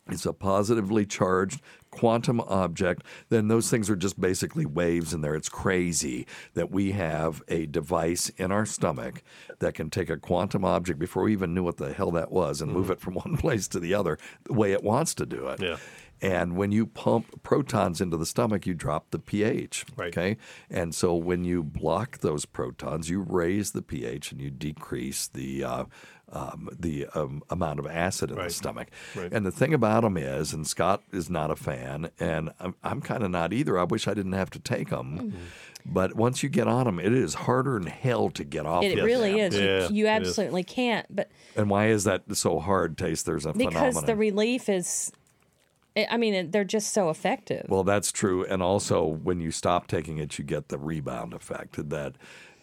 [0.07, 1.61] it's a positively charged
[1.91, 5.35] quantum object, then those things are just basically waves in there.
[5.35, 9.21] It's crazy that we have a device in our stomach
[9.59, 12.61] that can take a quantum object before we even knew what the hell that was
[12.61, 15.47] and move it from one place to the other the way it wants to do
[15.47, 15.61] it.
[15.61, 15.77] Yeah.
[16.21, 19.85] And when you pump protons into the stomach, you drop the pH.
[19.95, 20.15] Right.
[20.15, 20.37] Okay.
[20.69, 25.63] And so when you block those protons, you raise the pH and you decrease the
[25.63, 25.85] uh,
[26.31, 28.87] um, the um, amount of acid in the stomach.
[29.15, 29.31] Right.
[29.31, 33.01] And the thing about them is, and Scott is not a fan, and I'm, I'm
[33.01, 33.77] kind of not either.
[33.77, 35.17] I wish I didn't have to take them.
[35.19, 35.37] Mm-hmm.
[35.83, 38.83] But once you get on them, it is harder than hell to get off.
[38.83, 39.39] It of really them.
[39.51, 39.55] is.
[39.55, 40.27] You- Yeah, you it is.
[40.27, 41.07] absolutely can't.
[41.13, 43.23] But And why is that so hard, Tacey?
[43.25, 43.69] There's a phenomenon.
[43.73, 44.05] because phenomenon.
[44.05, 45.11] the relief is,
[45.97, 47.65] I I mean, they're just so effective.
[47.67, 51.89] Well, that's true, and also when you stop taking it, you get the rebound effect.
[51.89, 52.13] That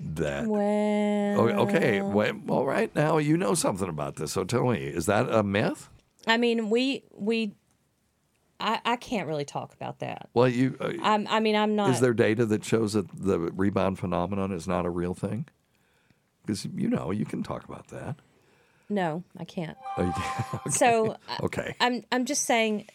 [0.00, 0.46] that.
[0.46, 2.94] well, okay, wait, all right.
[2.94, 5.88] Now you know something about this, so tell me, is that a myth?
[6.26, 7.52] I mean, we we,
[8.61, 10.28] I I can't really talk about that.
[10.34, 11.90] Well, you uh, I'm, I mean, I'm not.
[11.90, 15.46] is there data that shows that the rebound phenomenon is not a real thing?
[16.42, 18.16] Because you know you can talk about that.
[18.90, 19.76] No, I can't.
[19.98, 20.12] Oh,
[20.62, 22.87] can- So I- okay, I'm I'm just saying.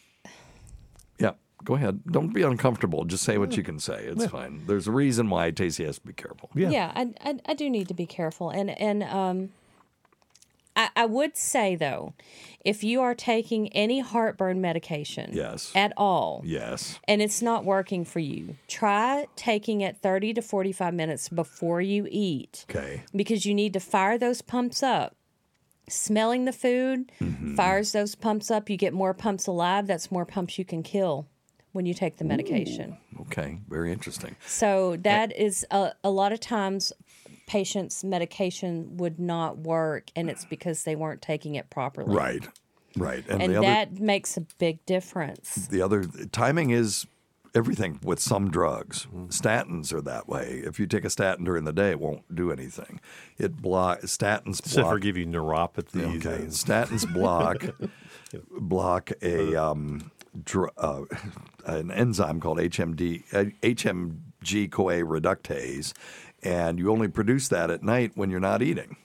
[1.63, 1.67] Yeah.
[1.67, 2.01] Go ahead.
[2.11, 3.05] Don't be uncomfortable.
[3.05, 4.05] Just say what you can say.
[4.05, 4.63] It's fine.
[4.67, 6.49] There's a reason why Tacey has to be careful.
[6.55, 9.49] Yeah, I, I I do need to be careful, and and um,
[10.75, 12.13] I I would say though,
[12.65, 15.71] if you are taking any heartburn medication, Yes.
[15.75, 16.99] at all, Yes.
[17.07, 22.07] and it's not working for you, try taking it 30 to 45 minutes before you
[22.09, 22.65] eat.
[22.69, 23.03] Okay.
[23.15, 25.15] Because you need to fire those pumps up.
[25.89, 27.55] Smelling the food Mm-hmm.
[27.55, 28.69] fires those pumps up.
[28.69, 29.85] You get more pumps alive.
[29.85, 31.27] That's more pumps you can kill
[31.73, 32.97] when you take the medication.
[33.21, 33.59] Okay.
[33.67, 34.35] Very interesting.
[34.45, 36.93] So that is a, a lot of times
[37.47, 42.15] patients' medication would not work, and it's because they weren't taking it properly.
[42.15, 42.47] Right.
[42.95, 43.27] Right.
[43.27, 45.67] And, the other that makes a big difference.
[45.67, 47.07] the other timing is
[47.55, 49.07] everything with some drugs.
[49.27, 50.61] Statins are that way.
[50.63, 52.99] If you take a statin during the day, it won't do anything.
[53.37, 54.93] It block statins Except block.
[54.93, 56.17] for give you neuropathy.
[56.17, 57.65] Okay, statins block
[58.59, 60.11] block a um,
[60.43, 61.03] dr- uh,
[61.65, 65.93] an enzyme called HMD uh, HMG CoA reductase,
[66.41, 68.97] and you only produce that at night when you're not eating.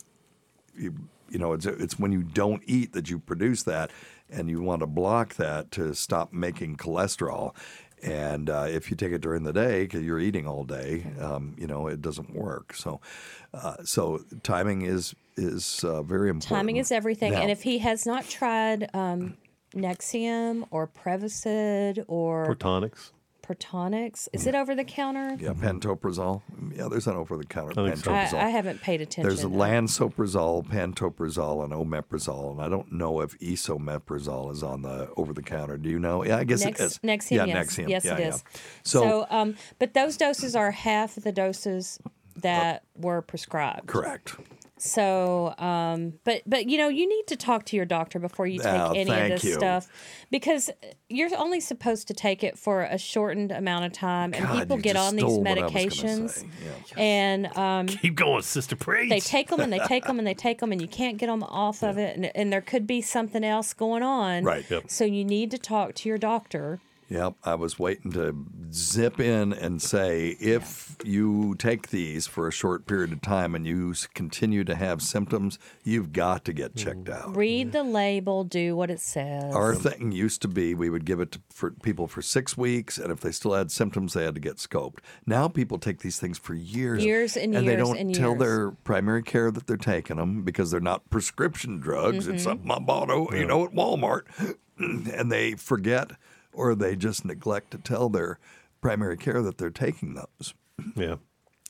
[0.76, 0.94] You,
[1.30, 3.90] you know, it's it's when you don't eat that you produce that,
[4.30, 7.54] and you want to block that to stop making cholesterol.
[8.00, 11.56] And uh, if you take it during the day because you're eating all day, um,
[11.58, 12.72] you know it doesn't work.
[12.74, 13.00] So,
[13.52, 16.58] uh, so timing is is uh, very important.
[16.58, 17.32] Timing is everything.
[17.32, 19.36] Now- and if he has not tried um,
[19.74, 23.10] Nexium or Prevacid or Protonix.
[23.42, 25.34] Protonix, is it over the counter?
[25.40, 26.42] Yeah, pantoprazole.
[26.76, 28.12] Yeah, there's an over-the-counter I think so.
[28.12, 28.34] I, pantoprazole.
[28.40, 29.22] I haven't paid attention.
[29.22, 35.78] There's lansoprazole, pantoprazole, and omeprazole, and I don't know if esomeprazole is on the over-the-counter.
[35.78, 36.22] Do you know?
[36.26, 36.98] Yeah, I guess Nex- it is.
[36.98, 37.66] Nexium, yeah, yes.
[37.66, 37.88] Nexium.
[37.88, 38.28] Yes, yeah, it yeah.
[38.28, 38.44] is.
[38.82, 41.98] So, So, um, but those doses are half the doses
[42.36, 43.86] that were prescribed.
[43.86, 44.36] correct.
[44.80, 48.58] So, um, but but you know, you need to talk to your doctor before you
[48.58, 49.54] take Oh, any of this you.
[49.54, 49.88] stuff
[50.30, 50.70] because
[51.08, 54.76] you're only supposed to take it for a shortened amount of time, and God, people
[54.76, 56.44] you get just on these stole what I was gonna medications.
[56.64, 56.98] Yeah.
[57.00, 59.10] and um, Keep going, Sister Preach.
[59.10, 61.26] they take them and they take them and they take them, and you can't get
[61.26, 64.44] them off of it, and, and there could be something else going on.
[64.44, 64.84] Right, yep.
[64.88, 68.36] So you need to talk to your doctor Yep, I was waiting to
[68.70, 73.66] zip in and say if you take these for a short period of time and
[73.66, 77.34] you continue to have symptoms, you've got to get checked out.
[77.34, 79.54] Read the label, do what it says.
[79.54, 82.98] Our thing used to be we would give it to, for people for six weeks,
[82.98, 84.98] and if they still had symptoms, they had to get scoped.
[85.24, 88.40] Now people take these things for years, Years and and they don't and tell years.
[88.40, 92.28] their primary care that they're taking them because they're not prescription drugs.
[92.28, 92.44] It's Mhm.
[92.44, 94.24] something I bought, oh, you know, at Walmart,
[94.78, 96.10] and they forget
[96.58, 98.38] or they just neglect to tell their
[98.80, 100.54] primary care that they're taking those.
[100.96, 101.16] Yeah.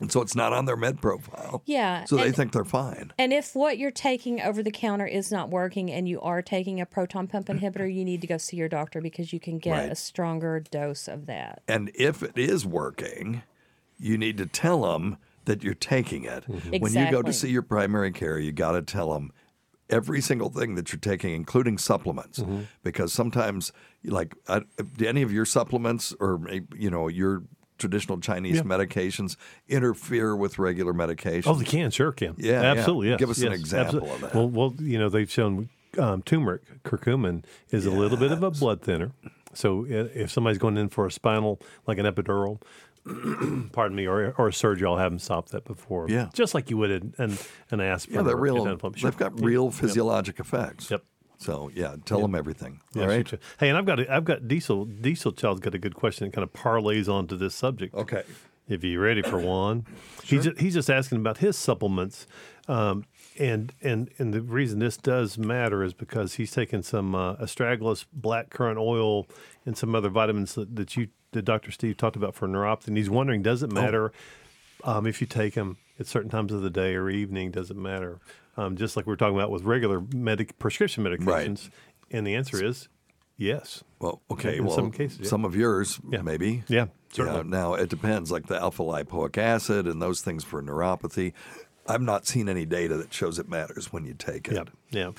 [0.00, 1.62] And so it's not on their med profile.
[1.66, 3.12] Yeah, So they and- think they're fine.
[3.18, 6.80] And if what you're taking over the counter is not working and you are taking
[6.80, 9.72] a proton pump inhibitor, you need to go see your doctor because you can get
[9.72, 9.90] Right.
[9.92, 11.62] a stronger dose of that.
[11.66, 13.42] And if it is working,
[13.98, 16.44] you need to tell them that you're taking it.
[16.48, 16.76] Mm-hmm.
[16.78, 19.32] When you go to see your primary care, you got to tell them
[19.90, 22.42] every single thing that you're taking, including supplements,
[22.82, 23.72] because sometimes,
[24.04, 24.60] like, uh,
[24.96, 26.40] do any of your supplements or
[26.74, 27.42] you know your
[27.78, 28.62] traditional Chinese Yeah.
[28.62, 29.36] medications
[29.68, 31.46] interfere with regular medications?
[31.46, 32.34] Oh, they can, sure can.
[32.36, 32.72] Yeah, yeah.
[32.72, 33.08] absolutely.
[33.10, 33.18] Yes.
[33.18, 34.14] Give us an example absolutely.
[34.14, 34.34] of that.
[34.34, 38.50] Well, well, you know, they've shown um, turmeric, curcumin, is a little bit of a
[38.50, 39.12] blood thinner.
[39.54, 42.60] So if somebody's going in for a spinal, like an epidural,
[43.72, 46.06] pardon me, or, or a surgery, I'll have them stop that before.
[46.08, 46.28] Yeah.
[46.34, 47.38] just like you would an an,
[47.70, 48.16] an aspirin.
[48.16, 48.58] yeah, they're real.
[48.58, 49.10] anti-inflammatory.
[49.10, 49.30] They've Sure.
[49.30, 49.74] got real Yep.
[49.74, 50.90] physiologic effects.
[50.90, 51.02] Yep.
[51.38, 52.22] So yeah, tell Yeah.
[52.22, 52.80] them everything.
[52.94, 53.28] Yeah, all sure, right.
[53.28, 53.38] sure.
[53.60, 56.34] Hey, and I've got a, I've got Diesel Diesel Child's got a good question that
[56.34, 57.94] kind of parlays onto this subject.
[57.94, 58.22] Okay.
[58.68, 59.86] If you're ready for one,
[60.24, 62.26] he's he's just asking about his supplements,
[62.66, 63.04] um,
[63.38, 68.04] and and and the reason this does matter is because he's taking some uh, astragalus,
[68.12, 69.26] black currant oil,
[69.64, 71.70] and some other vitamins that, that you that Dr.
[71.70, 72.88] Steve talked about for neuropathy.
[72.88, 74.12] And he's wondering, does it matter
[74.84, 77.50] um, if you take them at certain times of the day or evening?
[77.50, 78.18] Does it matter?
[78.56, 81.70] Um, just like we are talking about with regular medic prescription medications,
[82.10, 82.88] and the answer is
[83.36, 83.84] yes.
[84.00, 84.58] Well, okay.
[84.58, 85.28] In well, some cases, yeah.
[85.28, 86.22] some of yours, Yeah.
[86.22, 86.64] maybe.
[86.66, 91.34] Yeah, Yeah, now it depends, like the alpha lipoic acid and those things for neuropathy.
[91.86, 94.54] I've not seen any data that shows it matters when you take it.
[94.54, 95.10] Yeah, yeah.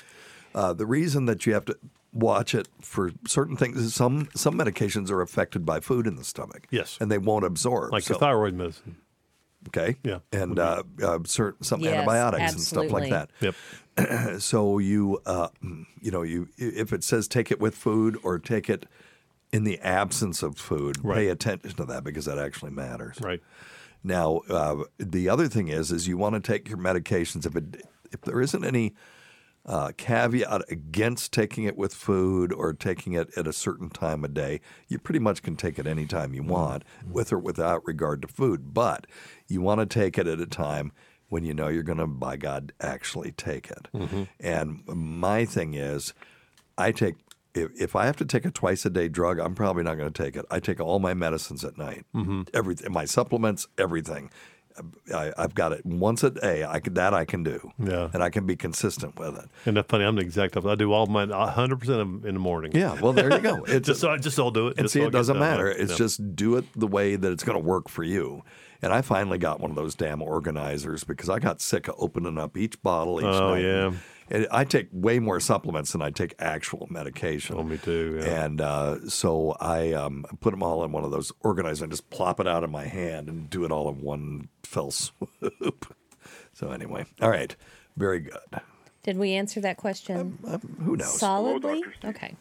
[0.54, 1.78] Uh, the reason that you have to
[2.12, 6.66] watch it for certain things some some medications are affected by food in the stomach.
[6.70, 6.98] Yes.
[7.00, 7.92] and they won't absorb.
[7.92, 8.96] like so, the thyroid medicine.
[9.68, 9.96] Okay.
[10.02, 10.20] Yeah.
[10.32, 13.30] and uh, uh, certain some Yes, antibiotics and stuff like that.
[13.40, 13.54] Yep.
[14.40, 15.48] so you uh,
[16.00, 18.86] you know you if it says take it with food or take it
[19.52, 23.18] in the absence of food, pay attention to that because that actually matters.
[23.20, 23.42] Right.
[24.02, 27.82] Now, uh, the other thing is, is you want to take your medications if it
[28.12, 28.94] if there isn't any
[29.70, 34.34] uh, caveat against taking it with food or taking it at a certain time of
[34.34, 38.26] day, you pretty much can take it anytime you want, with or without regard to
[38.28, 38.74] food.
[38.74, 39.06] But
[39.46, 40.90] you want to take it at a time
[41.28, 43.86] when you know you're going to, by God, actually take it.
[44.40, 46.14] And my thing is,
[46.76, 47.14] I take
[47.54, 50.12] if, if I have to take a twice a day drug, I'm probably not going
[50.12, 50.44] to take it.
[50.50, 52.42] I take all my medicines at night, Mm-hmm.
[52.54, 54.30] everything, my supplements, everything.
[55.14, 56.64] I, I've got it once a day.
[56.64, 58.08] I can, that I can do, Yeah.
[58.12, 59.44] and I can be consistent with it.
[59.66, 60.04] And that's funny.
[60.04, 60.72] I'm the exact opposite.
[60.72, 62.72] I do all mine 100 percent of them in the morning.
[62.74, 63.64] Yeah, well, there you go.
[63.68, 64.78] It's just just all do it.
[64.78, 65.68] And just see, so it doesn't matter.
[65.68, 65.82] Yeah.
[65.84, 68.42] It's just do it the way that it's going to work for you.
[68.82, 72.38] And I finally got one of those damn organizers because I got sick of opening
[72.38, 73.62] up each bottle each Oh, night.
[73.62, 73.92] yeah.
[74.32, 77.56] And I take way more supplements than I take actual medication.
[77.58, 78.20] Oh, me too.
[78.22, 78.44] Yeah.
[78.44, 82.08] And uh, so I um, put them all in one of those organizers and just
[82.10, 85.96] plop it out in my hand and do it all in one fell swoop.
[86.52, 87.54] so anyway, all right,
[87.96, 88.60] very good.
[89.02, 91.18] Did we answer that question um, um, Who knows?
[91.18, 91.82] solidly?
[92.04, 92.34] Oh, okay.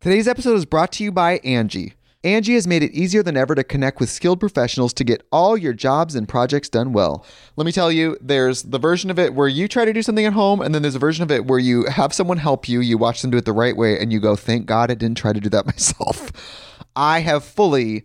[0.00, 1.94] Today's episode is brought to you by Angi.
[2.22, 5.56] Angi has made it easier than ever to connect with skilled professionals to get all
[5.56, 7.24] your jobs and projects done well.
[7.56, 10.26] Let me tell you, there's the version of it where you try to do something
[10.26, 12.80] at home, and then there's a version of it where you have someone help you,
[12.80, 15.18] you watch them do it the right way, and you go, thank God I didn't
[15.18, 16.30] try to do that myself.
[16.94, 18.04] I have fully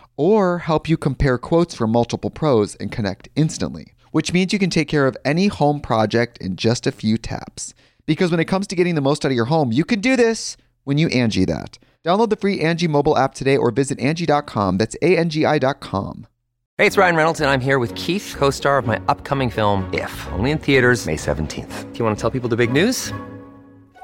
[0.17, 4.69] Or help you compare quotes from multiple pros and connect instantly, which means you can
[4.69, 7.73] take care of any home project in just a few taps.
[8.05, 10.15] Because when it comes to getting the most out of your home, you can do
[10.15, 11.77] this when you Angi that.
[12.03, 14.77] Download the free Angi mobile app today or visit Angi.com.
[14.77, 16.27] That's A-N-G-I dot com.
[16.77, 19.87] Hey, it's Ryan Reynolds, and I'm here with Keith, co star of my upcoming film,
[19.93, 21.91] If, only in theaters, May 17th.
[21.93, 23.13] Do you want to tell people the big news?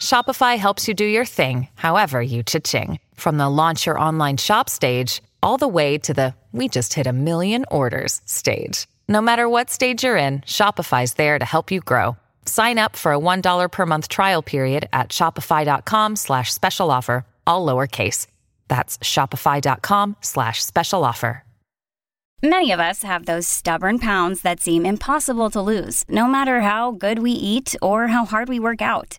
[0.00, 2.98] Shopify helps you do your thing, however you cha-ching.
[3.14, 7.06] From the launch your online shop stage, all the way to the we just hit
[7.06, 8.86] a million orders stage.
[9.08, 12.16] No matter what stage you're in, Shopify's there to help you grow.
[12.46, 17.66] Sign up for a $1 per month trial period at shopify.com slash special offer, all
[17.66, 18.26] lowercase.
[18.68, 21.42] That's shopify.com slash special offer.
[22.42, 26.92] Many of us have those stubborn pounds that seem impossible to lose, no matter how
[26.92, 29.18] good we eat or how hard we work out.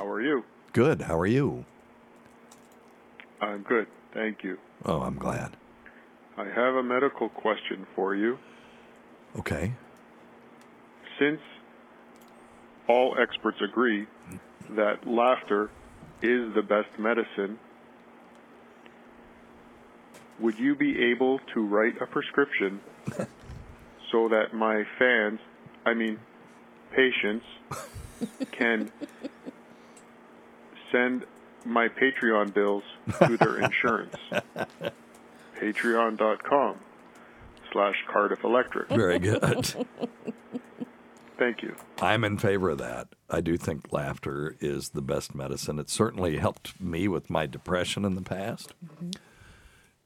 [0.00, 0.44] How are you?
[0.72, 1.02] Good.
[1.02, 1.66] How are you?
[3.38, 4.56] I'm good, thank you.
[4.86, 5.58] Oh, I'm glad.
[6.38, 8.38] I have a medical question for you.
[9.38, 9.74] Okay.
[11.18, 11.40] Since
[12.88, 14.06] all experts agree
[14.70, 15.70] that laughter
[16.22, 17.58] is the best medicine,
[20.38, 22.80] would you be able to write a prescription
[24.10, 25.40] so that my fans,
[25.84, 26.18] I mean
[26.90, 27.44] patients,
[28.50, 28.90] can
[30.90, 31.24] send
[31.64, 32.82] my Patreon bills
[33.18, 34.16] to their insurance?
[35.60, 36.76] Patreon.com
[37.72, 38.88] slash Cardiff Electric.
[38.88, 39.74] Very good.
[41.38, 41.74] Thank you.
[42.02, 43.08] I'm in favor of that.
[43.30, 45.78] I do think laughter is the best medicine.
[45.78, 48.74] It certainly helped me with my depression in the past.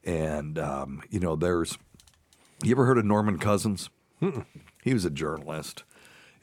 [0.04, 1.76] And, um, you know, there's,
[2.62, 3.90] you ever heard of Norman Cousins?
[4.84, 5.82] He was a journalist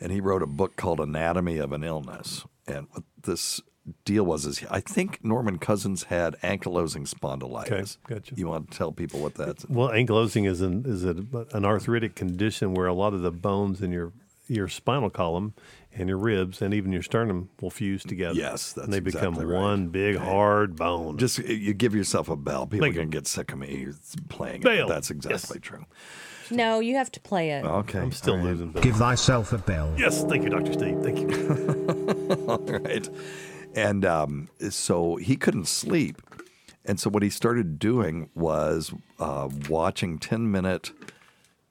[0.01, 2.43] and he wrote a book called Anatomy of an Illness.
[2.67, 3.61] And what this
[4.05, 7.97] deal was is I think Norman Cousins had ankylosing spondylitis.
[8.05, 8.35] Okay, gotcha.
[8.35, 9.67] You want to tell people what that's?
[9.67, 11.15] Well, ankylosing is an is a,
[11.53, 14.13] an arthritic condition where a lot of the bones in your
[14.47, 15.53] your spinal column
[15.93, 18.37] and your ribs and even your sternum will fuse together.
[18.37, 19.47] Yes, that's and they become right.
[19.47, 21.17] one big hard bone.
[21.17, 22.67] Just you give yourself a bell.
[22.67, 23.87] People Thank are going to get sick of me
[24.29, 24.63] playing it.
[24.63, 24.87] Bell.
[24.87, 25.85] but That's exactly true.
[26.51, 27.63] No, you have to play it.
[27.63, 27.99] Okay.
[27.99, 28.47] I'm still all right.
[28.47, 28.73] losing.
[28.73, 29.93] Give thyself a bell.
[29.97, 31.01] Yes, thank you, Doctor Steve.
[31.01, 32.45] Thank you.
[32.47, 33.09] All right.
[33.75, 36.21] And um, so he couldn't sleep.
[36.85, 40.91] And so what he started doing was uh, watching 10 minute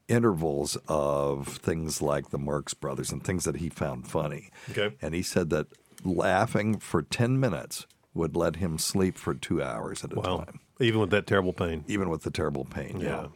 [0.09, 4.51] intervals of things like the Marx Brothers and things that he found funny.
[4.71, 4.95] Okay.
[5.01, 5.67] And he said that
[6.05, 10.39] laughing for 10 minutes would let him sleep for two hours at a Wow.
[10.39, 10.61] time.
[10.81, 11.85] Even with that terrible pain.
[11.89, 13.01] Even with the terrible pain.
[13.01, 13.27] Yeah.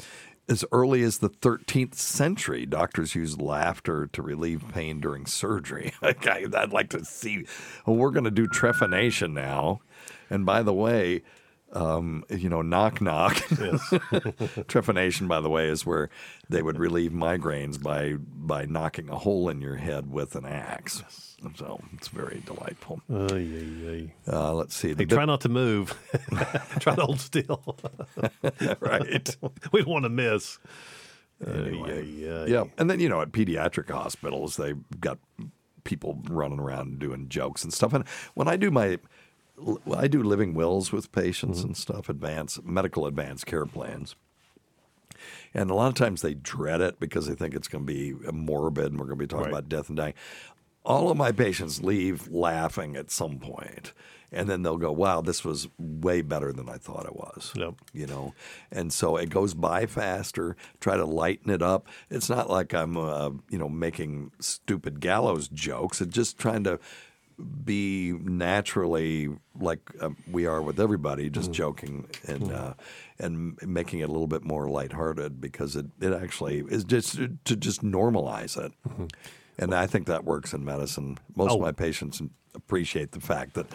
[0.47, 5.95] As early as the 13th century, doctors used laughter to relieve pain during surgery.
[6.03, 7.47] I- I'd like to see.
[7.87, 9.81] Well, we're going to do trephination now.
[10.29, 11.23] And by the way,
[11.75, 13.35] um, you know, knock knock.
[14.69, 16.09] trephination, by the way, is where
[16.49, 21.03] they would relieve migraines by by knocking a hole in your head with an axe.
[21.03, 21.31] Yes.
[21.57, 23.03] So it's very delightful.
[23.11, 24.15] Ay, ay, ay.
[24.33, 24.95] Uh, let's see.
[24.97, 25.95] Hey, try not to move.
[26.79, 27.77] try to hold still.
[28.81, 29.37] right.
[29.73, 30.59] we don't want to miss.
[31.47, 32.47] Anyway, Ay, ay, ay.
[32.47, 35.19] yeah, and then you know at pediatric hospitals they've got
[35.83, 37.93] people running around doing jokes and stuff.
[37.93, 38.99] And when I do my,
[39.97, 41.67] I do living wills with patients Mm-hmm.
[41.69, 44.17] and stuff, advanced medical advanced care plans.
[45.55, 48.13] And a lot of times they dread it because they think it's going to be
[48.33, 49.53] morbid and we're going to be talking Right.
[49.53, 50.15] about death and dying.
[50.87, 53.95] all of my patients leave laughing at some point,
[54.31, 57.77] and then they'll go, "Wow, this was way better than I thought it was." Yep.
[57.95, 58.35] You know,
[58.71, 60.57] and so it goes by faster.
[60.81, 61.87] Try to lighten it up.
[62.11, 66.03] It's not like I'm, uh, you know, making stupid gallows jokes.
[66.03, 66.79] It's just trying to
[67.65, 69.29] be naturally
[69.59, 72.75] like uh, we are with everybody, just joking and uh,
[73.19, 77.57] and making it a little bit more lighthearted because it, it actually is just to
[77.57, 78.73] just normalize it.
[79.59, 81.19] And I think that works in medicine.
[81.37, 81.57] Most Oh.
[81.57, 82.21] of my patients
[82.55, 83.67] appreciate the fact that.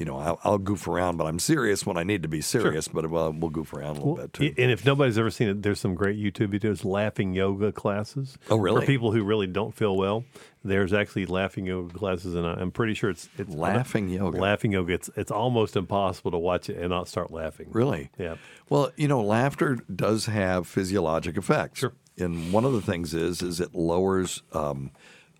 [0.00, 2.88] You know, I'll, I'll goof around, but I'm serious when I need to be serious.
[2.88, 4.54] But well, we'll goof around a little bit too.
[4.56, 8.38] And if nobody's ever seen it, there's some great YouTube videos, laughing yoga classes.
[8.48, 8.80] Oh, really?
[8.80, 10.24] For people who really don't feel well,
[10.64, 14.38] there's actually laughing yoga classes, and I'm pretty sure it's it's Laughing yoga.
[14.38, 14.94] Laughing yoga.
[14.94, 17.66] It's it's almost impossible to watch it and not start laughing.
[17.70, 18.08] Really?
[18.16, 18.36] Yeah.
[18.70, 21.80] Well, you know, laughter does have physiologic effects.
[21.80, 21.92] Sure.
[22.16, 24.92] And one of the things is is it lowers um,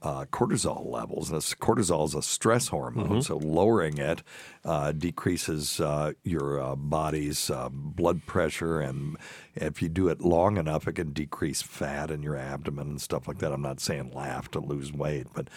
[0.02, 3.18] uh, cortisol levels, and cortisol is a stress hormone.
[3.20, 3.24] Mhm.
[3.24, 4.22] So lowering it
[4.64, 9.16] uh, decreases uh, your uh, body's uh, blood pressure, and
[9.54, 13.28] if you do it long enough, it can decrease fat in your abdomen and stuff
[13.28, 13.52] like that.
[13.52, 15.48] I'm not saying laugh to lose weight, but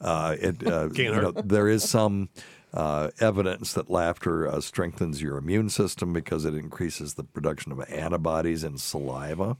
[0.00, 2.28] uh, it uh, you know, there is some
[2.74, 7.80] uh, evidence that laughter uh, strengthens your immune system because it increases the production of
[7.90, 9.56] antibodies in saliva.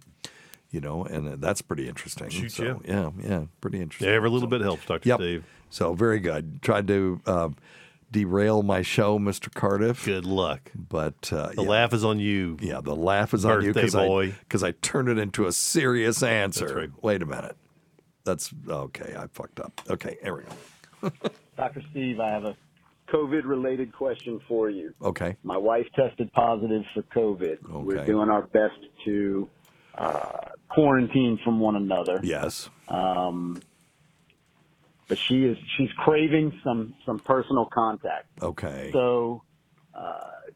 [0.71, 2.29] You know, and that's pretty interesting.
[2.29, 2.75] Shoot so, ya.
[2.85, 4.09] yeah, yeah, pretty interesting.
[4.09, 5.19] Yeah, every little bit helps, Doctor Yep.
[5.19, 5.45] Steve.
[5.71, 6.61] So very good.
[6.61, 7.49] Tried to uh,
[8.11, 9.53] derail my show, Mr.
[9.53, 10.05] Cardiff.
[10.05, 10.71] Good luck.
[10.75, 11.69] But uh, The yeah.
[11.69, 12.59] laugh is on you.
[12.61, 14.35] Yeah, the laugh is on you Birthday because I, boy.
[14.51, 16.67] 'cause I turned it into a serious answer.
[16.67, 16.91] That's right.
[17.03, 17.57] Wait a minute.
[18.25, 19.15] That's okay.
[19.19, 19.81] I fucked up.
[19.89, 20.43] Okay, here we
[21.11, 21.31] go.
[21.57, 21.83] Dr.
[21.91, 22.57] Steve, I have a
[23.11, 24.93] COVID related question for you.
[25.01, 25.37] Okay.
[25.43, 27.65] My wife tested positive for COVID.
[27.65, 27.73] Okay.
[27.73, 28.75] We're doing our best
[29.07, 29.49] to
[29.97, 32.21] uh, quarantine from one another.
[32.23, 32.69] Yes.
[32.89, 33.61] Um,
[35.09, 38.27] but she is she's craving some some personal contact.
[38.43, 38.91] Okay.
[38.93, 39.43] So,
[39.95, 40.51] uh,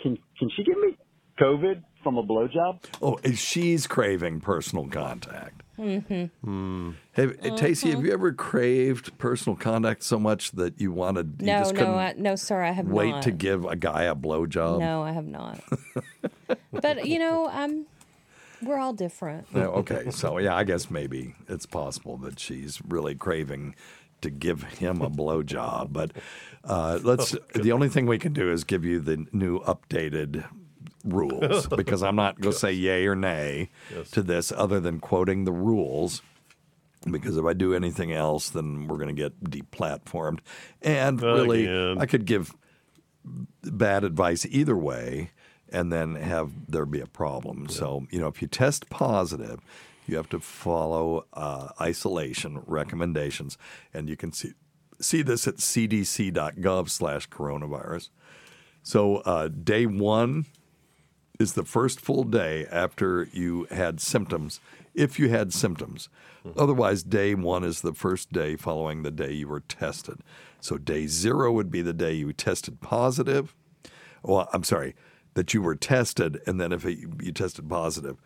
[0.00, 0.96] can can she give me
[1.40, 2.80] COVID from a blowjob?
[3.02, 5.62] Oh, she's craving personal contact.
[5.78, 6.90] Mm-hmm.
[7.12, 7.94] Have, Tacey, Mhm.
[7.94, 11.94] have you ever craved personal contact so much that you wanted you No, just no,
[11.94, 12.94] I, no, sir, I have not.
[12.96, 13.22] wait not.
[13.22, 14.80] to give a guy a blowjob?
[14.80, 15.60] No, I have not.
[16.72, 17.86] but you know, I'm.
[18.62, 19.46] We're all different.
[19.54, 23.74] Yeah, okay, so yeah, I guess maybe it's possible that she's really craving
[24.20, 25.92] to give him a blowjob.
[25.92, 26.12] But
[26.64, 27.36] uh, let's.
[27.54, 30.44] the only thing we can do is give you the new updated
[31.04, 33.70] rules because I'm not going to say yay or nay
[34.12, 36.22] to this, other than quoting the rules.
[37.08, 40.40] Because if I do anything else, then we're going to get deplatformed.
[40.82, 42.54] And really, I could give
[43.62, 45.30] bad advice either way
[45.72, 47.68] and then have there be a problem.
[47.68, 49.60] So, you know, if you test positive,
[50.06, 53.58] you have to follow uh, isolation recommendations.
[53.92, 54.52] And you can see,
[55.00, 58.08] see this at cdc.gov slash coronavirus.
[58.82, 60.46] So, uh, day one
[61.38, 64.60] is the first full day after you had symptoms,
[64.94, 66.08] if you had symptoms.
[66.56, 70.20] Otherwise, day one is the first day following the day you were tested.
[70.60, 73.54] So, day zero would be the day you tested positive.
[74.22, 74.94] Well, I'm sorry,
[75.38, 78.16] that you were tested, and then if it, you tested positive,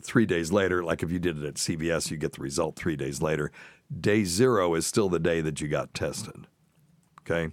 [0.00, 2.94] three days later, like if you did it at CVS, you get the result three
[2.94, 3.50] days later.
[4.00, 6.46] Day zero is still the day that you got tested.
[7.22, 7.52] Okay?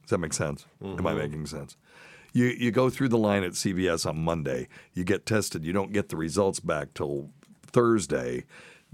[0.00, 0.64] Does that make sense?
[0.82, 1.18] Am I Mhm.
[1.18, 1.76] making sense?
[2.32, 5.92] You, you go through the line at CVS on Monday, you get tested, you don't
[5.92, 7.28] get the results back till
[7.66, 8.46] Thursday.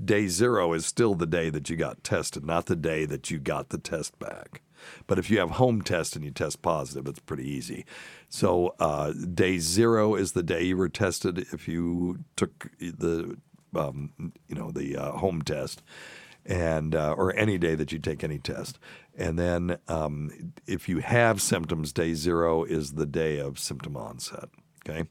[0.05, 3.39] Day zero is still the day that you got tested, not the day that you
[3.39, 4.63] got the test back.
[5.07, 7.85] But if you have home test and you test positive, it's pretty easy.
[8.29, 13.39] So uh, day zero is the day you were tested if you took the
[13.75, 15.83] um, you know the uh, home test,
[16.45, 18.79] and uh, or any day that you take any test.
[19.17, 24.49] And then um, if you have symptoms, day zero is the day of symptom onset.
[24.87, 25.09] Okay.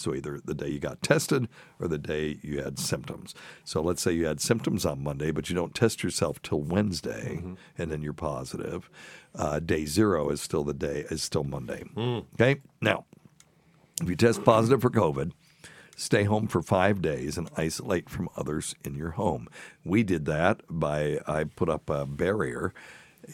[0.00, 1.48] So either the day you got tested
[1.78, 3.34] or the day you had symptoms.
[3.64, 7.42] So let's say you had symptoms on Monday, but you don't test yourself till Wednesday,
[7.78, 8.90] and then you're positive.
[9.34, 11.84] Uh, day zero is still the day is still Monday.
[12.34, 12.60] Okay.
[12.80, 13.04] Now,
[14.00, 15.32] if you test positive for COVID,
[15.96, 19.48] stay home for five days and isolate from others in your home.
[19.84, 22.72] We did that by I put up a barrier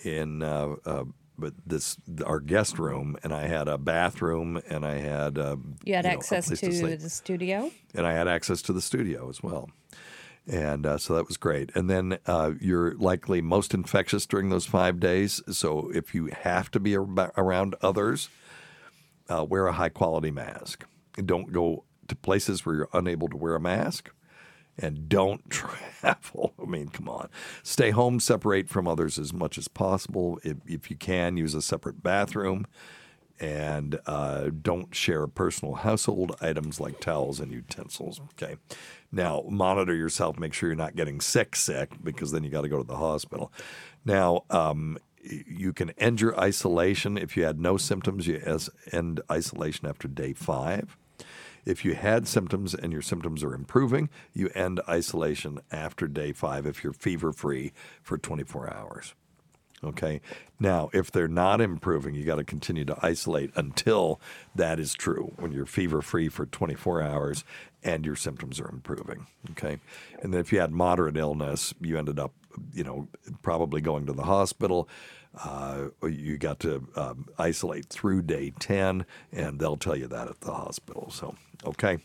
[0.05, 1.05] in uh, uh,
[1.39, 5.95] but this our guest room, and I had a bathroom, and I had uh, You
[5.95, 7.70] had know, a access to, sleep the studio.
[7.95, 9.68] and I had access to the studio as well.
[10.49, 11.72] And uh, so that was great.
[11.74, 15.43] And then uh, you're likely most infectious during those five days.
[15.51, 18.28] So if you have to be ar- around others,
[19.28, 20.84] uh, wear a high quality mask.
[21.24, 24.11] Don't go to places where you're unable to wear a mask.
[24.79, 26.55] And don't travel.
[26.61, 27.29] I mean, come on.
[27.62, 30.39] Stay home, separate from others as much as possible.
[30.43, 32.66] If, if you can, use a separate bathroom.
[33.39, 38.18] And uh, don't share personal household items like towels and utensils.
[38.33, 38.57] Okay.
[39.12, 40.39] Now, monitor yourself.
[40.39, 42.97] Make sure you're not getting sick, sick, because then you got to go to the
[42.97, 43.53] hospital.
[44.07, 48.27] Now, um, you can end your isolation if you had no symptoms.
[48.27, 48.41] You
[48.93, 50.97] end isolation after day five.
[51.67, 56.64] If you had symptoms and your symptoms are improving, you end isolation after day five
[56.64, 59.14] if you're fever free for 24 hours.
[59.85, 60.21] Okay.
[60.59, 64.21] Now, if they're not improving, you got to continue to isolate until
[64.55, 65.33] that is true.
[65.37, 67.45] When you're fever free for 24 hours
[67.83, 69.27] and your symptoms are improving.
[69.51, 69.79] Okay.
[70.23, 72.33] And then if you had moderate illness, you ended up,
[72.73, 73.09] you know,
[73.43, 74.89] probably going to the hospital.
[75.37, 80.41] Uh, you got to um, isolate through day 10, and they'll tell you that at
[80.41, 81.11] the hospital.
[81.11, 81.34] So,
[81.64, 81.99] okay.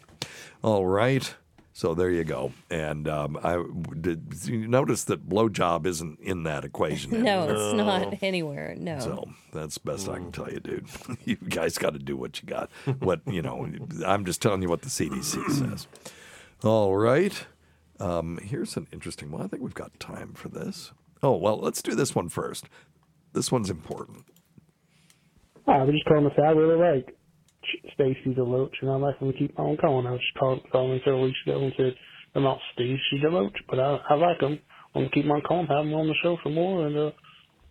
[0.62, 1.34] All right.
[1.74, 2.52] So there you go.
[2.70, 3.64] And um, I
[4.00, 7.12] did you notice that blowjob isn't in that equation.
[7.24, 7.52] No, anymore?
[7.52, 8.76] it's not anywhere.
[8.78, 9.00] No.
[9.00, 10.88] So that's best I can tell you, dude.
[11.24, 12.70] you guys got to do what you got.
[13.00, 13.68] What you know,
[14.06, 15.88] I'm just telling you what the CDC says.
[16.64, 17.46] All right.
[18.00, 19.42] Um, here's an interesting one.
[19.42, 20.92] I think we've got time for this.
[21.24, 22.66] Oh well, let's do this one first.
[23.34, 24.26] This one's important.
[25.68, 27.16] I was just calling to say I really like
[27.94, 30.08] Stacy DeLoach, and I'm liking to keep on calling.
[30.08, 31.94] I was just calling, calling several weeks ago and said
[32.34, 34.60] they're not Stacy DeLoach, but I, I like them.
[34.94, 37.12] I'm gonna keep on calling, have them on the show for more, and uh,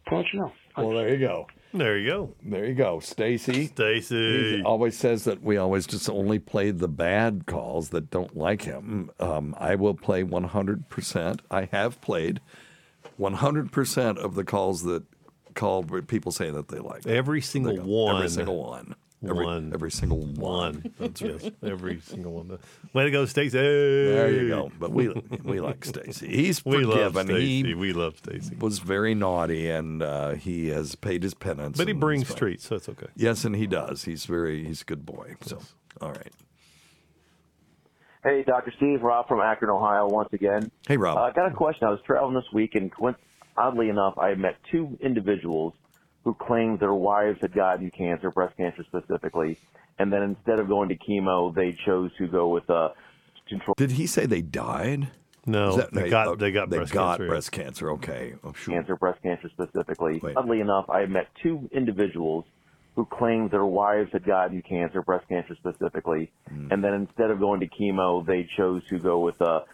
[0.09, 0.53] punch you know.
[0.77, 1.47] Well, there you go.
[1.73, 2.35] There you go.
[2.45, 3.01] There you go.
[3.01, 3.67] Stacy.
[3.67, 4.63] Stacy.
[4.65, 9.11] Always says that we always just only play the bad calls that don't like him.
[9.21, 11.41] Um, I will play 100%.
[11.51, 12.41] I have played
[13.21, 15.05] 100% of the calls that
[15.55, 17.07] called where people saying that they like.
[17.07, 18.17] Every single They go, one.
[18.17, 18.95] Every single one.
[19.23, 19.71] Every, One.
[19.75, 20.35] every single one.
[20.37, 20.95] One.
[20.99, 22.59] That's yes, every single one.
[22.95, 23.51] Way to go, Stacy.
[23.59, 24.73] There you go.
[24.81, 25.09] But we
[25.45, 26.27] we like Stacy.
[26.27, 27.27] He's We love forgiven.
[27.27, 27.63] Stacy.
[27.65, 28.57] He We love Stacy.
[28.57, 31.77] was very naughty, and uh, he has paid his penance.
[31.77, 33.09] But he brings it's treats, so it's okay.
[33.15, 34.05] Yes, and he does.
[34.05, 35.35] He's very he's a good boy.
[35.43, 35.59] So
[36.01, 36.33] all right.
[38.23, 38.73] Hey, Dr.
[38.77, 40.71] Steve, Rob from Akron, Ohio, once again.
[40.87, 41.17] Hey, Rob.
[41.17, 41.87] Uh, I got a question.
[41.87, 43.17] I was traveling this week, and went,
[43.61, 45.75] oddly enough, I met two individuals
[46.25, 49.59] who claimed their wives had gotten cancer, breast cancer specifically,
[49.99, 52.93] and then instead of going to chemo, they chose to go with a
[53.49, 53.75] control.
[53.77, 55.09] Did he say they died?
[55.47, 57.91] No, that- they got- they got they breast got cancer, breast cancer.
[57.93, 58.75] Okay, oh, sure.
[58.75, 60.21] cancer, breast cancer specifically.
[60.37, 62.45] Oddly enough, I met two individuals
[62.97, 66.69] who claimed their wives had gotten cancer, breast cancer specifically, Hmm.
[66.71, 69.65] and then instead of going to chemo, they chose to go with a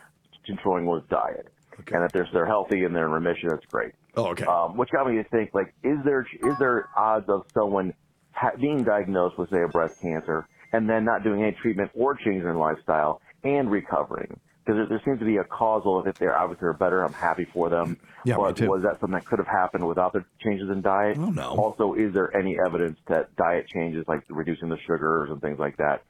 [0.45, 1.49] controlling with diet.
[1.79, 3.93] And if they're, they're healthy and they're in remission, that's great.
[4.17, 4.45] Oh, okay.
[4.45, 7.95] Um, which got me to think, like, is there is there odds of someone
[8.33, 12.15] ha- being diagnosed with, say, a breast cancer and then not doing any treatment or
[12.17, 14.41] changing their lifestyle and recovering?
[14.65, 16.03] Because there, there seems to be a causal.
[16.07, 17.99] If they're obviously they're better, I'm happy for them.
[18.25, 21.17] Yeah, but was that something that could have happened without the changes in diet?
[21.19, 21.51] Oh, no.
[21.57, 25.77] Also, is there any evidence that diet changes, like reducing the sugars and things like
[25.77, 26.03] that,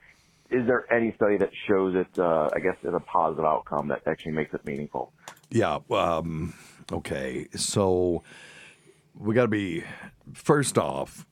[0.48, 2.06] is there any study that shows it?
[2.16, 5.12] Uh, I guess as a positive outcome that actually makes it meaningful.
[5.50, 5.78] Yeah.
[5.90, 6.54] Um,
[6.92, 7.46] okay.
[7.54, 8.22] So
[9.14, 9.84] we got to be
[10.34, 11.26] first off.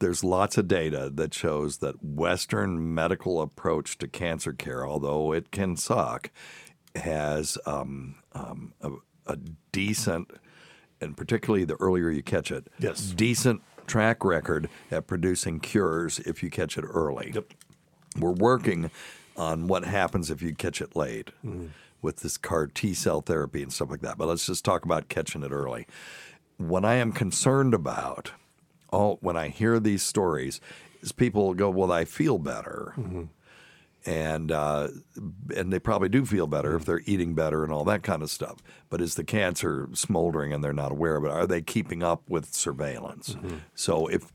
[0.00, 5.50] There's lots of data that shows that Western medical approach to cancer care, although it
[5.50, 6.30] can suck,
[6.94, 8.90] has um, um, a,
[9.26, 9.36] a
[9.72, 10.30] decent,
[11.02, 13.10] and particularly the earlier you catch it, Yes.
[13.10, 17.32] decent track record at producing cures if you catch it early.
[17.34, 17.52] Yep.
[18.18, 18.90] We're working
[19.36, 21.30] on what happens if you catch it late
[22.02, 24.18] with this CAR T cell therapy and stuff like that.
[24.18, 25.86] But let's just talk about catching it early.
[26.56, 28.32] What I am concerned about,
[28.90, 30.60] all when I hear these stories,
[31.02, 33.24] is people go, "Well, I feel better," mm-hmm.
[34.04, 34.88] and uh,
[35.56, 36.90] and they probably do feel better if mm-hmm.
[36.90, 38.58] they're eating better and all that kind of stuff.
[38.90, 41.30] But is the cancer smoldering and they're not aware of it?
[41.30, 43.34] Are they keeping up with surveillance?
[43.34, 43.56] Mm-hmm.
[43.74, 44.32] So if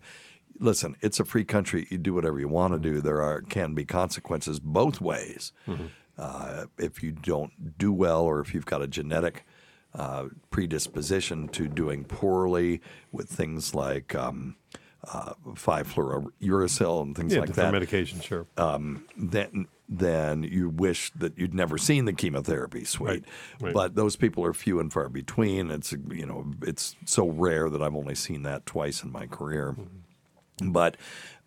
[0.59, 1.87] listen, it's a free country.
[1.89, 3.01] You do whatever you want to do.
[3.01, 5.51] There are can be consequences both ways.
[6.17, 9.45] Uh, if you don't do well, or if you've got a genetic
[9.93, 14.55] uh, predisposition to doing poorly with things like um,
[15.11, 18.47] uh, 5-fluorouracil and things Yeah, like that, medication, sure.
[18.57, 23.07] um, then then you wish that you'd never seen the chemotherapy suite.
[23.07, 23.23] Right,
[23.61, 23.73] right.
[23.73, 25.69] But those people are few and far between.
[25.69, 29.75] It's you know it's so rare that I've only seen that twice in my career.
[30.63, 30.97] But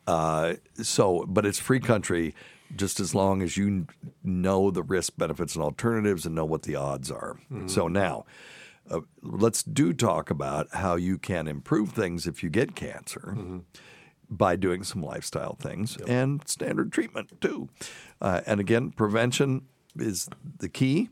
[0.06, 2.34] uh, so, but it's free country.
[2.76, 3.86] Just as long as you
[4.22, 7.38] know the risk, benefits, and alternatives, and know what the odds are.
[7.50, 7.68] Mhm.
[7.70, 8.26] So now,
[8.90, 13.36] uh, let's do talk about how you can improve things if you get cancer
[14.30, 17.68] by doing some lifestyle things and standard treatment too.
[18.20, 19.62] Uh, and again, prevention
[19.96, 21.08] is the key,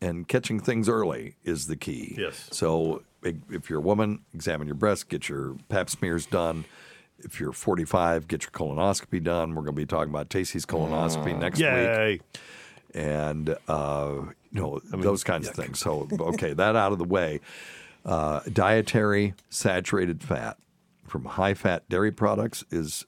[0.00, 2.14] and catching things early is the key.
[2.18, 2.48] Yes.
[2.52, 6.64] So if if you're a woman, examine your breast, get your Pap smears done.
[7.24, 9.50] If you're 45, get your colonoscopy done.
[9.50, 12.12] We're going to be talking about Tacey's colonoscopy next Yay.
[12.12, 12.22] week,
[12.94, 14.14] and uh,
[14.50, 15.78] you know those kinds of things.
[15.78, 17.40] So okay, that out of the way.
[18.04, 20.58] Uh, dietary saturated fat
[21.06, 23.06] from high fat dairy products is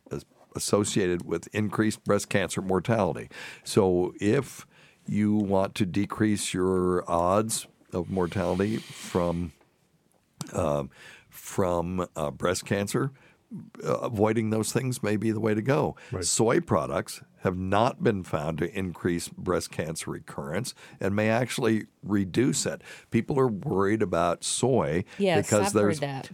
[0.55, 3.29] associated with increased breast cancer mortality.
[3.65, 4.67] So if
[5.07, 9.53] you want to decrease your odds of mortality from
[10.53, 10.91] um,
[11.29, 13.24] from uh, breast cancer, uh,
[13.83, 15.97] avoiding those things may be the way to go.
[16.21, 22.67] Soy products have not been found to increase breast cancer recurrence and may actually reduce
[22.67, 22.83] it.
[23.11, 26.31] People are worried about soy Yes, because I've heard there's, that.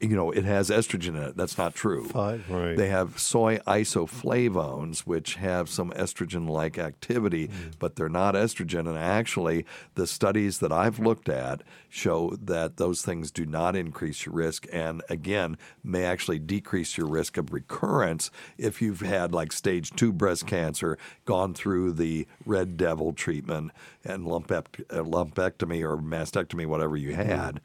[0.00, 1.36] You know, it has estrogen in it.
[1.36, 2.08] That's not true.
[2.14, 2.76] right.
[2.76, 7.72] They have soy isoflavones, which have some estrogen-like activity, Mm.
[7.78, 8.88] but they're not estrogen.
[8.88, 9.64] And actually,
[9.94, 14.66] the studies that I've looked at show that those things do not increase your risk,
[14.72, 20.12] and again, may actually decrease your risk of recurrence if you've had like stage two
[20.20, 23.72] breast cancer, gone through the red devil treatment
[24.04, 27.60] and lumpect- uh, lumpectomy or mastectomy, whatever you had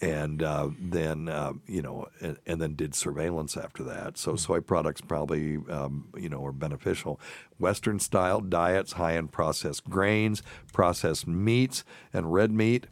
[0.00, 4.18] and uh, then uh, you know, and, and then did surveillance after that.
[4.18, 7.20] So soy products probably um, you know are beneficial.
[7.58, 10.42] Western style diets high in processed grains,
[10.72, 12.86] processed meats, and red meat.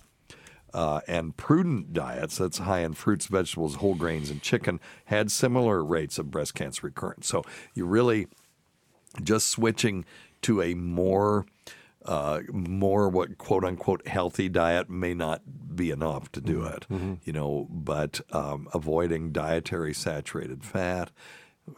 [0.74, 5.84] Uh, and prudent diets that's high in fruits, vegetables, whole grains, and chicken had similar
[5.84, 7.28] rates of breast cancer recurrence.
[7.28, 7.44] So
[7.74, 8.26] you really
[9.22, 10.04] just switching
[10.42, 11.46] to a more
[12.04, 15.40] uh, more what quote unquote healthy diet may not
[15.76, 16.84] be enough to do it,
[17.24, 17.68] you know.
[17.70, 21.12] But um, avoiding dietary saturated fat,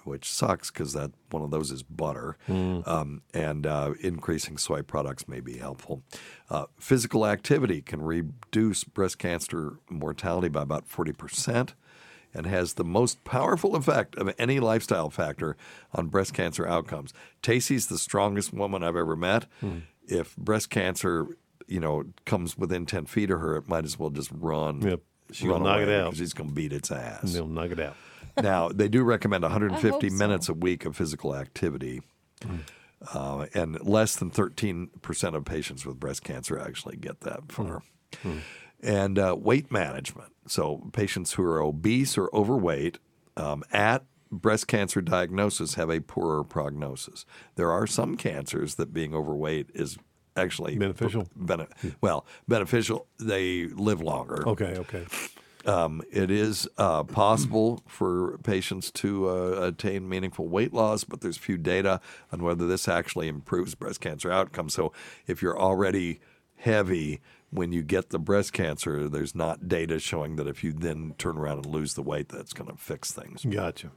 [0.05, 5.29] which sucks because that one of those is butter, um, and uh, increasing soy products
[5.29, 6.03] may be helpful.
[6.49, 11.75] Uh, physical activity can reduce breast cancer mortality by about forty percent
[12.35, 15.57] and has the most powerful effect of any lifestyle factor
[15.95, 17.13] on breast cancer outcomes.
[17.43, 19.47] Tacey's the strongest woman I've ever met.
[20.07, 21.27] If breast cancer,
[21.67, 24.83] you know, comes within ten feet of her, it might as well just run.
[24.83, 25.01] Yep.
[25.33, 26.05] She'll run knock it out.
[26.07, 27.33] because She's going to beat its ass.
[27.33, 27.97] They'll knock it out.
[28.43, 30.17] now they do recommend 150 so.
[30.17, 32.03] minutes a week of physical activity.
[33.13, 37.83] Uh, and less than 13% of patients with breast cancer actually get that far.
[38.83, 40.34] And uh, weight management.
[40.47, 42.99] So, patients who are obese or overweight
[43.37, 47.25] um, at breast cancer diagnosis have a poorer prognosis.
[47.55, 49.97] There are some cancers that being overweight is
[50.37, 51.29] actually Beneficial?
[51.37, 51.69] Bene-
[52.01, 53.07] well, beneficial.
[53.19, 54.47] They live longer.
[54.49, 55.07] Okay, okay.
[55.67, 61.39] Um, it is uh, possible for patients to uh, attain meaningful weight loss, but there's
[61.39, 64.75] few data on whether this actually improves breast cancer outcomes.
[64.75, 64.93] So
[65.27, 66.21] if you're already
[66.57, 67.21] heavy
[67.55, 71.39] when you get the breast cancer, there's not data showing that if you then turn
[71.39, 73.45] around and lose the weight, that's going to fix things.
[73.45, 73.91] Gotcha.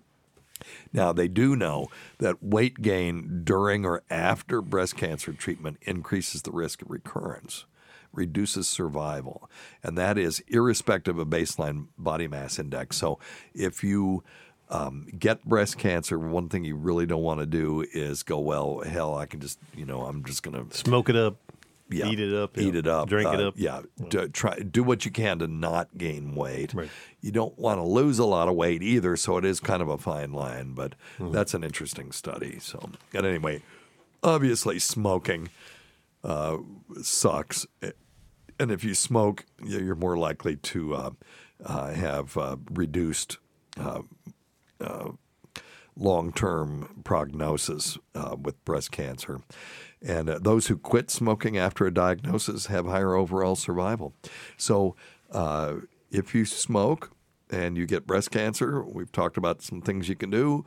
[0.94, 1.88] Now, they do know
[2.20, 7.66] that weight gain during or after breast cancer treatment increases the risk of recurrence,
[8.12, 9.50] reduces survival,
[9.84, 12.98] and that is irrespective of baseline body mass index.
[12.98, 13.20] So,
[13.54, 14.24] if you
[14.70, 18.82] um, get breast cancer, one thing you really don't want to do is go, well,
[18.82, 21.38] hell, I can just, you know, I'm just going to Smoke it up,
[21.90, 23.54] yeah, eat it up, eat yeah, it up, drink it uh, up.
[23.58, 26.74] Yeah, do, try do what you can to not gain weight.
[27.22, 29.90] You don't want to lose a lot of weight either, so it is kind of
[29.90, 30.74] a fine line.
[30.74, 31.32] But Hmm.
[31.32, 32.60] that's an interesting study.
[32.60, 33.64] So, and anyway,
[34.24, 35.50] obviously smoking
[36.24, 36.58] uh,
[37.02, 37.66] sucks,
[38.60, 41.10] and if you smoke, you're more likely to uh,
[41.66, 43.38] uh, have uh, reduced.
[43.80, 44.02] Uh,
[44.82, 45.10] uh,
[46.00, 49.42] long-term prognosis uh, with breast cancer,
[50.06, 54.14] and uh, those who quit smoking after a diagnosis have higher overall survival.
[54.58, 54.96] So,
[55.32, 55.76] uh,
[56.12, 57.12] if you smoke
[57.50, 60.66] and you get breast cancer, we've talked about some things you can do.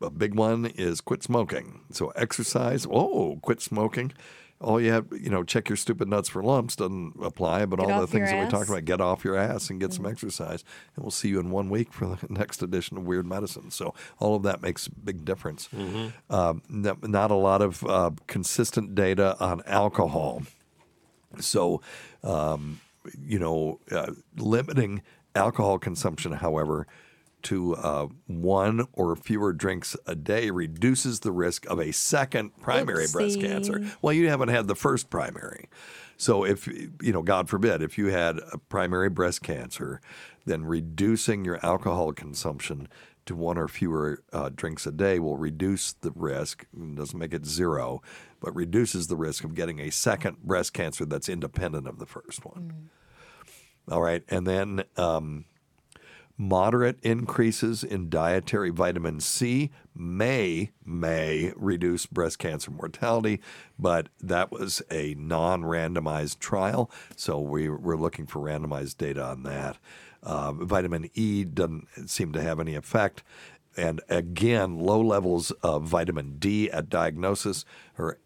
[0.00, 1.80] A big one is quit smoking.
[1.90, 2.86] So exercise.
[2.88, 4.12] Oh, quit smoking.
[4.60, 7.84] All you have, you know, check your stupid nuts for lumps doesn't apply, but Get
[7.84, 8.50] all the off your things that we ass.
[8.50, 10.64] talked about, get off your ass and get some exercise.
[10.96, 13.70] And we'll see you in one week for the next edition of Weird Medicine.
[13.70, 15.68] So all of that makes a big difference.
[16.28, 20.42] Um, n- not a lot of uh, consistent data on alcohol.
[21.40, 21.80] So,
[22.24, 22.80] um,
[23.24, 25.02] you know, uh, limiting
[25.34, 26.86] alcohol consumption, however,
[27.48, 33.06] to uh, one or fewer drinks a day reduces the risk of a second primary
[33.10, 33.86] breast cancer.
[34.02, 35.68] Well, you haven't had the first primary.
[36.18, 40.02] So, if, you know, God forbid, if you had a primary breast cancer,
[40.44, 42.88] then reducing your alcohol consumption
[43.24, 46.66] to one or fewer uh, drinks a day will reduce the risk.
[46.76, 48.02] It doesn't make it zero,
[48.40, 52.44] but reduces the risk of getting a second breast cancer that's independent of the first
[52.44, 52.90] one.
[53.90, 55.46] All right, and then um,
[56.38, 63.40] moderate increases in dietary vitamin C may may reduce breast cancer mortality,
[63.76, 69.78] but that was a non-randomized trial, so we, we're looking for randomized data on that.
[70.22, 73.22] Uh, vitamin E doesn't seem to have any effect.
[73.76, 77.64] And again, low levels of vitamin D at diagnosis
[77.96, 78.18] are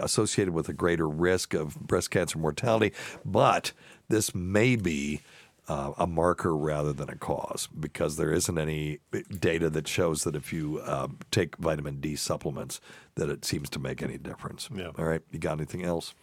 [0.00, 2.94] associated with a greater risk of breast cancer mortality.
[3.24, 3.72] But
[4.08, 5.20] this may be
[5.68, 8.98] uh, a marker rather than a cause because there isn't any
[9.40, 12.80] data that shows that if you uh, take vitamin D supplements,
[13.14, 14.68] that it seems to make any difference.
[14.74, 14.90] Yeah.
[14.98, 15.22] All right.
[15.30, 16.14] You got anything else?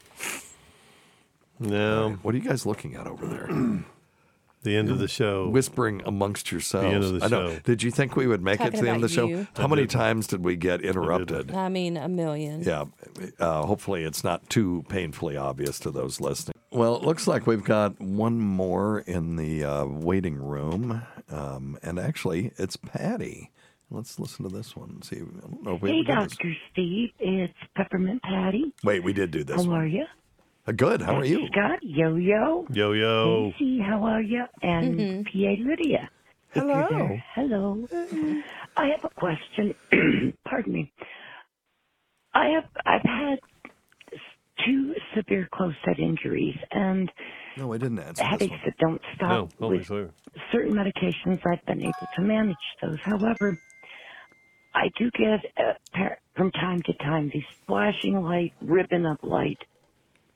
[1.59, 2.03] No.
[2.03, 3.49] All right, What are you guys looking at over there?
[4.63, 5.49] The end of the show.
[5.49, 6.85] Whispering amongst yourselves.
[6.87, 7.53] The end of the I know.
[7.55, 7.59] show.
[7.61, 9.25] Did you think we would make it to the end of the show?
[9.25, 9.47] you.
[9.55, 9.89] How I many did.
[9.89, 11.51] times did we get interrupted?
[11.51, 12.61] I mean, a million.
[12.61, 12.85] Yeah.
[13.39, 16.50] Uh, hopefully, it's not too painfully obvious to those listening.
[16.71, 21.01] Well, it looks like we've got one more in the uh, waiting room.
[21.29, 23.51] Um, and actually, it's Patty.
[23.89, 24.89] Let's listen to this one.
[24.89, 26.37] and See, I don't know if we Hey, ever did this.
[26.37, 26.53] Dr.
[26.71, 27.09] Steve.
[27.19, 28.73] It's Peppermint Patty.
[28.85, 29.57] Wait, we did do this.
[29.65, 29.81] How one.
[29.81, 30.05] are you?
[30.65, 31.01] Uh, good.
[31.01, 31.45] How are you?
[31.51, 32.65] Scott, Yo Yo.
[32.71, 33.51] Yo yo.
[33.57, 34.45] Casey, how are you?
[34.61, 36.09] And PA Lydia.
[36.53, 36.75] Hello.
[36.89, 37.23] you're there.
[37.35, 37.87] Hello.
[38.77, 39.73] I have a question.
[40.45, 40.93] Pardon me.
[42.33, 43.39] I have I've had
[44.65, 47.11] two severe closed head injuries and
[47.55, 48.63] No, I didn't answer this headaches one.
[48.65, 50.13] that don't stop No, only with clear.
[50.51, 51.39] certain medications.
[51.51, 52.99] I've been able to manage those.
[53.05, 53.59] However,
[54.73, 59.59] I do get uh, par- from time to time these flashing light, ribbon of light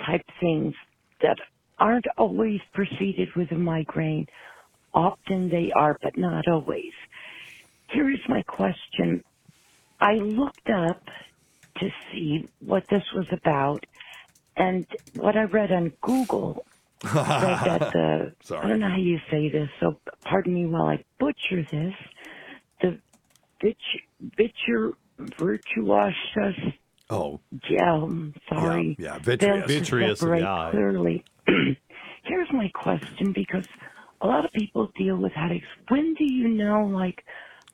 [0.06, 0.76] type things
[1.22, 1.38] that
[1.80, 4.28] aren't always preceded with a migraine.
[4.94, 6.94] Often they are, but not always.
[7.92, 9.24] Here is my question.
[10.00, 11.04] I looked up
[11.78, 13.86] to see what this was about,
[14.56, 14.86] and
[15.16, 16.66] what I read on Google
[17.04, 21.66] that the I don't know how you say this, so pardon me while I butcher
[21.72, 21.94] this.
[22.82, 23.00] The
[23.62, 23.78] vit
[24.38, 24.94] vitur
[25.38, 26.74] virtuosus
[27.10, 27.40] Oh,
[27.70, 28.06] gel.
[28.06, 28.96] I'm sorry.
[28.98, 29.68] Yeah, yeah, vitreous.
[29.68, 30.70] Vitreous of the eye.
[30.72, 31.24] Clearly.
[32.24, 33.66] Here's my question because
[34.22, 35.68] a lot of people deal with headaches.
[35.90, 37.24] When do you know, like,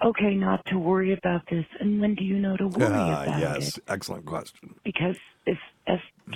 [0.03, 3.39] okay, not to worry about this, and when do you know to worry Ah, about
[3.39, 3.55] yes.
[3.55, 3.61] it?
[3.61, 4.75] Yes, excellent question.
[4.83, 5.15] Because
[5.45, 5.57] if,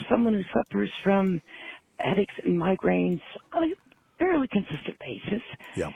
[0.10, 1.42] someone who suffers from
[2.00, 3.22] headaches and migraines
[3.54, 3.74] on a
[4.20, 5.42] fairly consistent basis,
[5.76, 5.92] Yeah.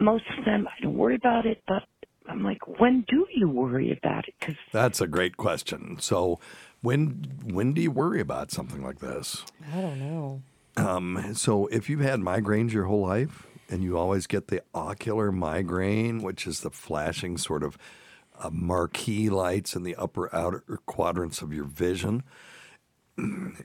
[0.00, 1.82] most of them I don't worry about it, but
[2.28, 4.34] I'm like, when do you worry about it?
[4.40, 5.98] Because That's a great question.
[6.00, 6.40] So,
[6.80, 9.44] when when do you worry about something like this?
[9.72, 10.42] I don't know.
[10.76, 15.30] Um, so, if you've had migraines your whole life and you always get the ocular
[15.32, 17.76] migraine, which is the flashing sort of
[18.38, 22.22] uh, marquee lights in the upper outer quadrants of your vision,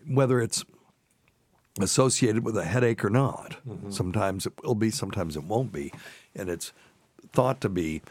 [0.07, 0.63] whether it's
[1.79, 3.57] associated with a headache or not,
[3.89, 5.91] sometimes it will be, sometimes it won't be,
[6.35, 6.73] and it's
[7.31, 8.01] thought to be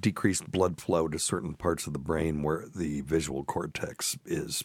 [0.00, 4.64] decreased blood flow to certain parts of the brain where the visual cortex is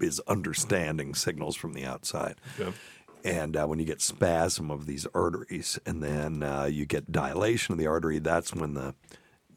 [0.00, 2.34] is understanding signals from the outside.
[3.24, 7.72] And uh, when you get spasm of these arteries, and then uh, you get dilation
[7.72, 8.94] of the artery, that's when the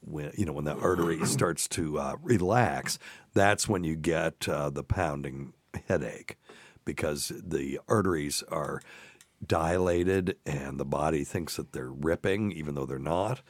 [0.02, 3.00] when you know when the artery starts to uh, relax.
[3.34, 5.54] That's when you get uh, the pounding
[5.88, 6.38] headache,
[6.86, 8.82] because the arteries are
[9.46, 13.42] dilated, and the body thinks that they're ripping, even though they're not.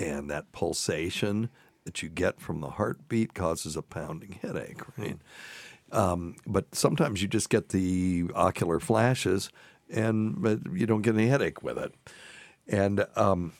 [0.00, 1.50] And that pulsation
[1.84, 5.18] that you get from the heartbeat causes a pounding headache, right?
[5.90, 9.50] Um, but sometimes you just get the ocular flashes,
[9.90, 11.94] and you don't get any headache with it.
[12.66, 13.52] And um,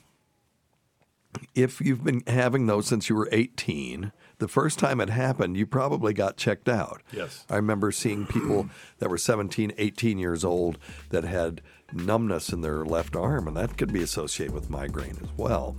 [1.55, 5.67] if you've been having those since you were 18, the first time it happened, you
[5.67, 7.03] probably got checked out.
[7.13, 7.45] Yes.
[7.51, 8.69] I remember seeing people
[8.99, 10.79] that were 17, 18 years old
[11.11, 11.61] that had
[11.93, 15.77] numbness in their left arm, and that could be associated with migraine as well.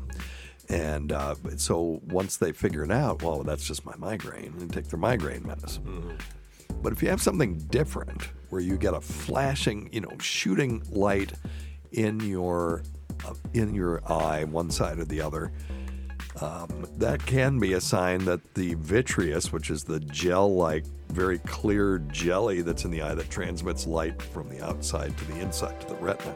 [0.68, 4.88] And uh, so once they figure it out, well, that's just my migraine, and take
[4.88, 6.18] their migraine medicine.
[6.82, 11.34] But if you have something different, where you get a flashing, you know, shooting light
[11.91, 12.84] in your
[13.26, 15.51] uh, in your eye, one side or the other,
[16.41, 21.99] um, that can be a sign that the vitreous, which is the gel-like, very clear
[22.11, 25.87] jelly that's in the eye that transmits light from the outside to the inside to
[25.87, 26.35] the retina,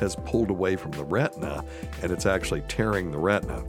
[0.00, 1.64] has pulled away from the retina,
[2.02, 3.64] and it's actually tearing the retina.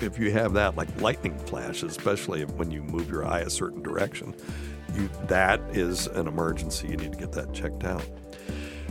[0.00, 3.82] If you have that, like lightning flash, especially when you move your eye a certain
[3.82, 4.34] direction,
[4.94, 6.88] you, that is an emergency.
[6.88, 8.06] You need to get that checked out.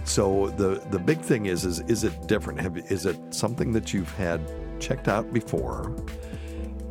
[0.03, 2.59] So the the big thing is is is it different?
[2.61, 4.41] Have, is it something that you've had
[4.79, 5.93] checked out before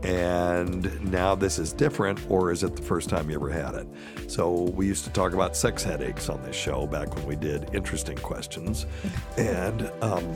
[0.06, 3.88] and now this is different, or is it the first time you ever had it?
[4.28, 7.74] So, we used to talk about sex headaches on this show back when we did
[7.74, 8.86] interesting questions.
[9.36, 10.34] And, um,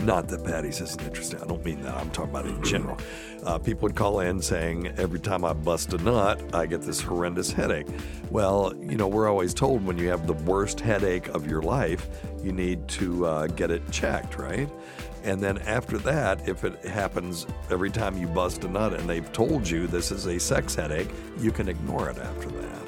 [0.00, 1.40] not that Patty's isn't interesting.
[1.40, 1.94] I don't mean that.
[1.94, 2.98] I'm talking about in general.
[3.44, 7.00] Uh, people would call in saying, every time I bust a nut, I get this
[7.00, 7.86] horrendous headache.
[8.30, 12.08] Well, you know, we're always told when you have the worst headache of your life,
[12.42, 14.68] you need to uh, get it checked, right?
[15.28, 19.30] And then after that, if it happens every time you bust a nut and they've
[19.30, 22.82] told you this is a sex headache, you can ignore it after that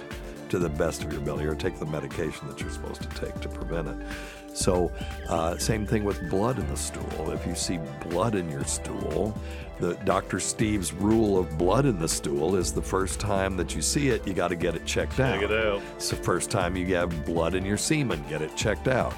[0.49, 3.39] to the best of your ability or take the medication that you're supposed to take
[3.43, 4.07] to prevent it.
[4.55, 4.91] So,
[5.29, 7.31] uh, same thing with blood in the stool.
[7.31, 7.79] If you see
[8.09, 9.39] blood in your stool,
[9.79, 10.41] the Dr.
[10.41, 14.27] Steve's rule of blood in the stool is the first time that you see it,
[14.27, 15.41] you got to get it checked out.
[15.41, 15.83] Check it out.
[15.97, 19.15] It's the first time you have blood in your semen, get it checked out.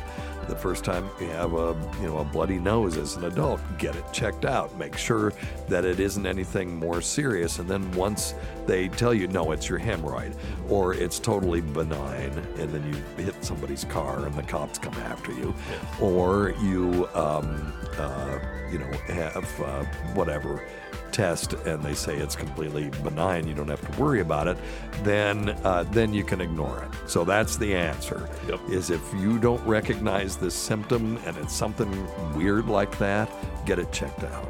[0.49, 3.95] The first time you have a you know a bloody nose as an adult, get
[3.97, 4.77] it checked out.
[4.77, 5.33] Make sure
[5.69, 7.59] that it isn't anything more serious.
[7.59, 8.35] And then once
[8.67, 10.37] they tell you no, it's your hemorrhoid,
[10.69, 15.33] or it's totally benign, and then you hit somebody's car and the cops come after
[15.33, 15.55] you,
[16.01, 18.39] or you um, uh,
[18.71, 19.85] you know have uh,
[20.15, 20.67] whatever
[21.13, 24.57] test and they say it's completely benign, you don't have to worry about it,
[25.03, 27.11] then uh, then you can ignore it.
[27.11, 28.29] So that's the answer.
[28.69, 31.91] Is if you don't recognize this symptom and it's something
[32.35, 33.31] weird like that,
[33.67, 34.49] get it checked out.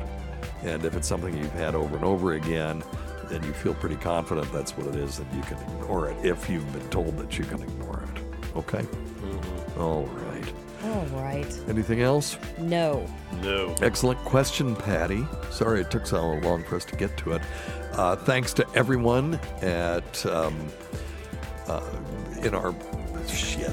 [0.63, 2.83] And if it's something you've had over and over again,
[3.29, 6.49] then you feel pretty confident that's what it is, and you can ignore it if
[6.49, 8.57] you've been told that you can ignore it.
[8.57, 8.87] Okay?
[9.79, 10.32] All right.
[10.85, 11.47] All right.
[11.69, 12.37] Anything else?
[12.59, 13.07] No.
[13.43, 13.75] No.
[13.83, 15.25] Excellent question, Patty.
[15.51, 17.43] Sorry it took so long for us to get to it.
[17.93, 20.57] Uh, thanks to everyone at um,
[21.69, 21.83] uh,
[22.43, 22.75] in our
[23.29, 23.73] shit.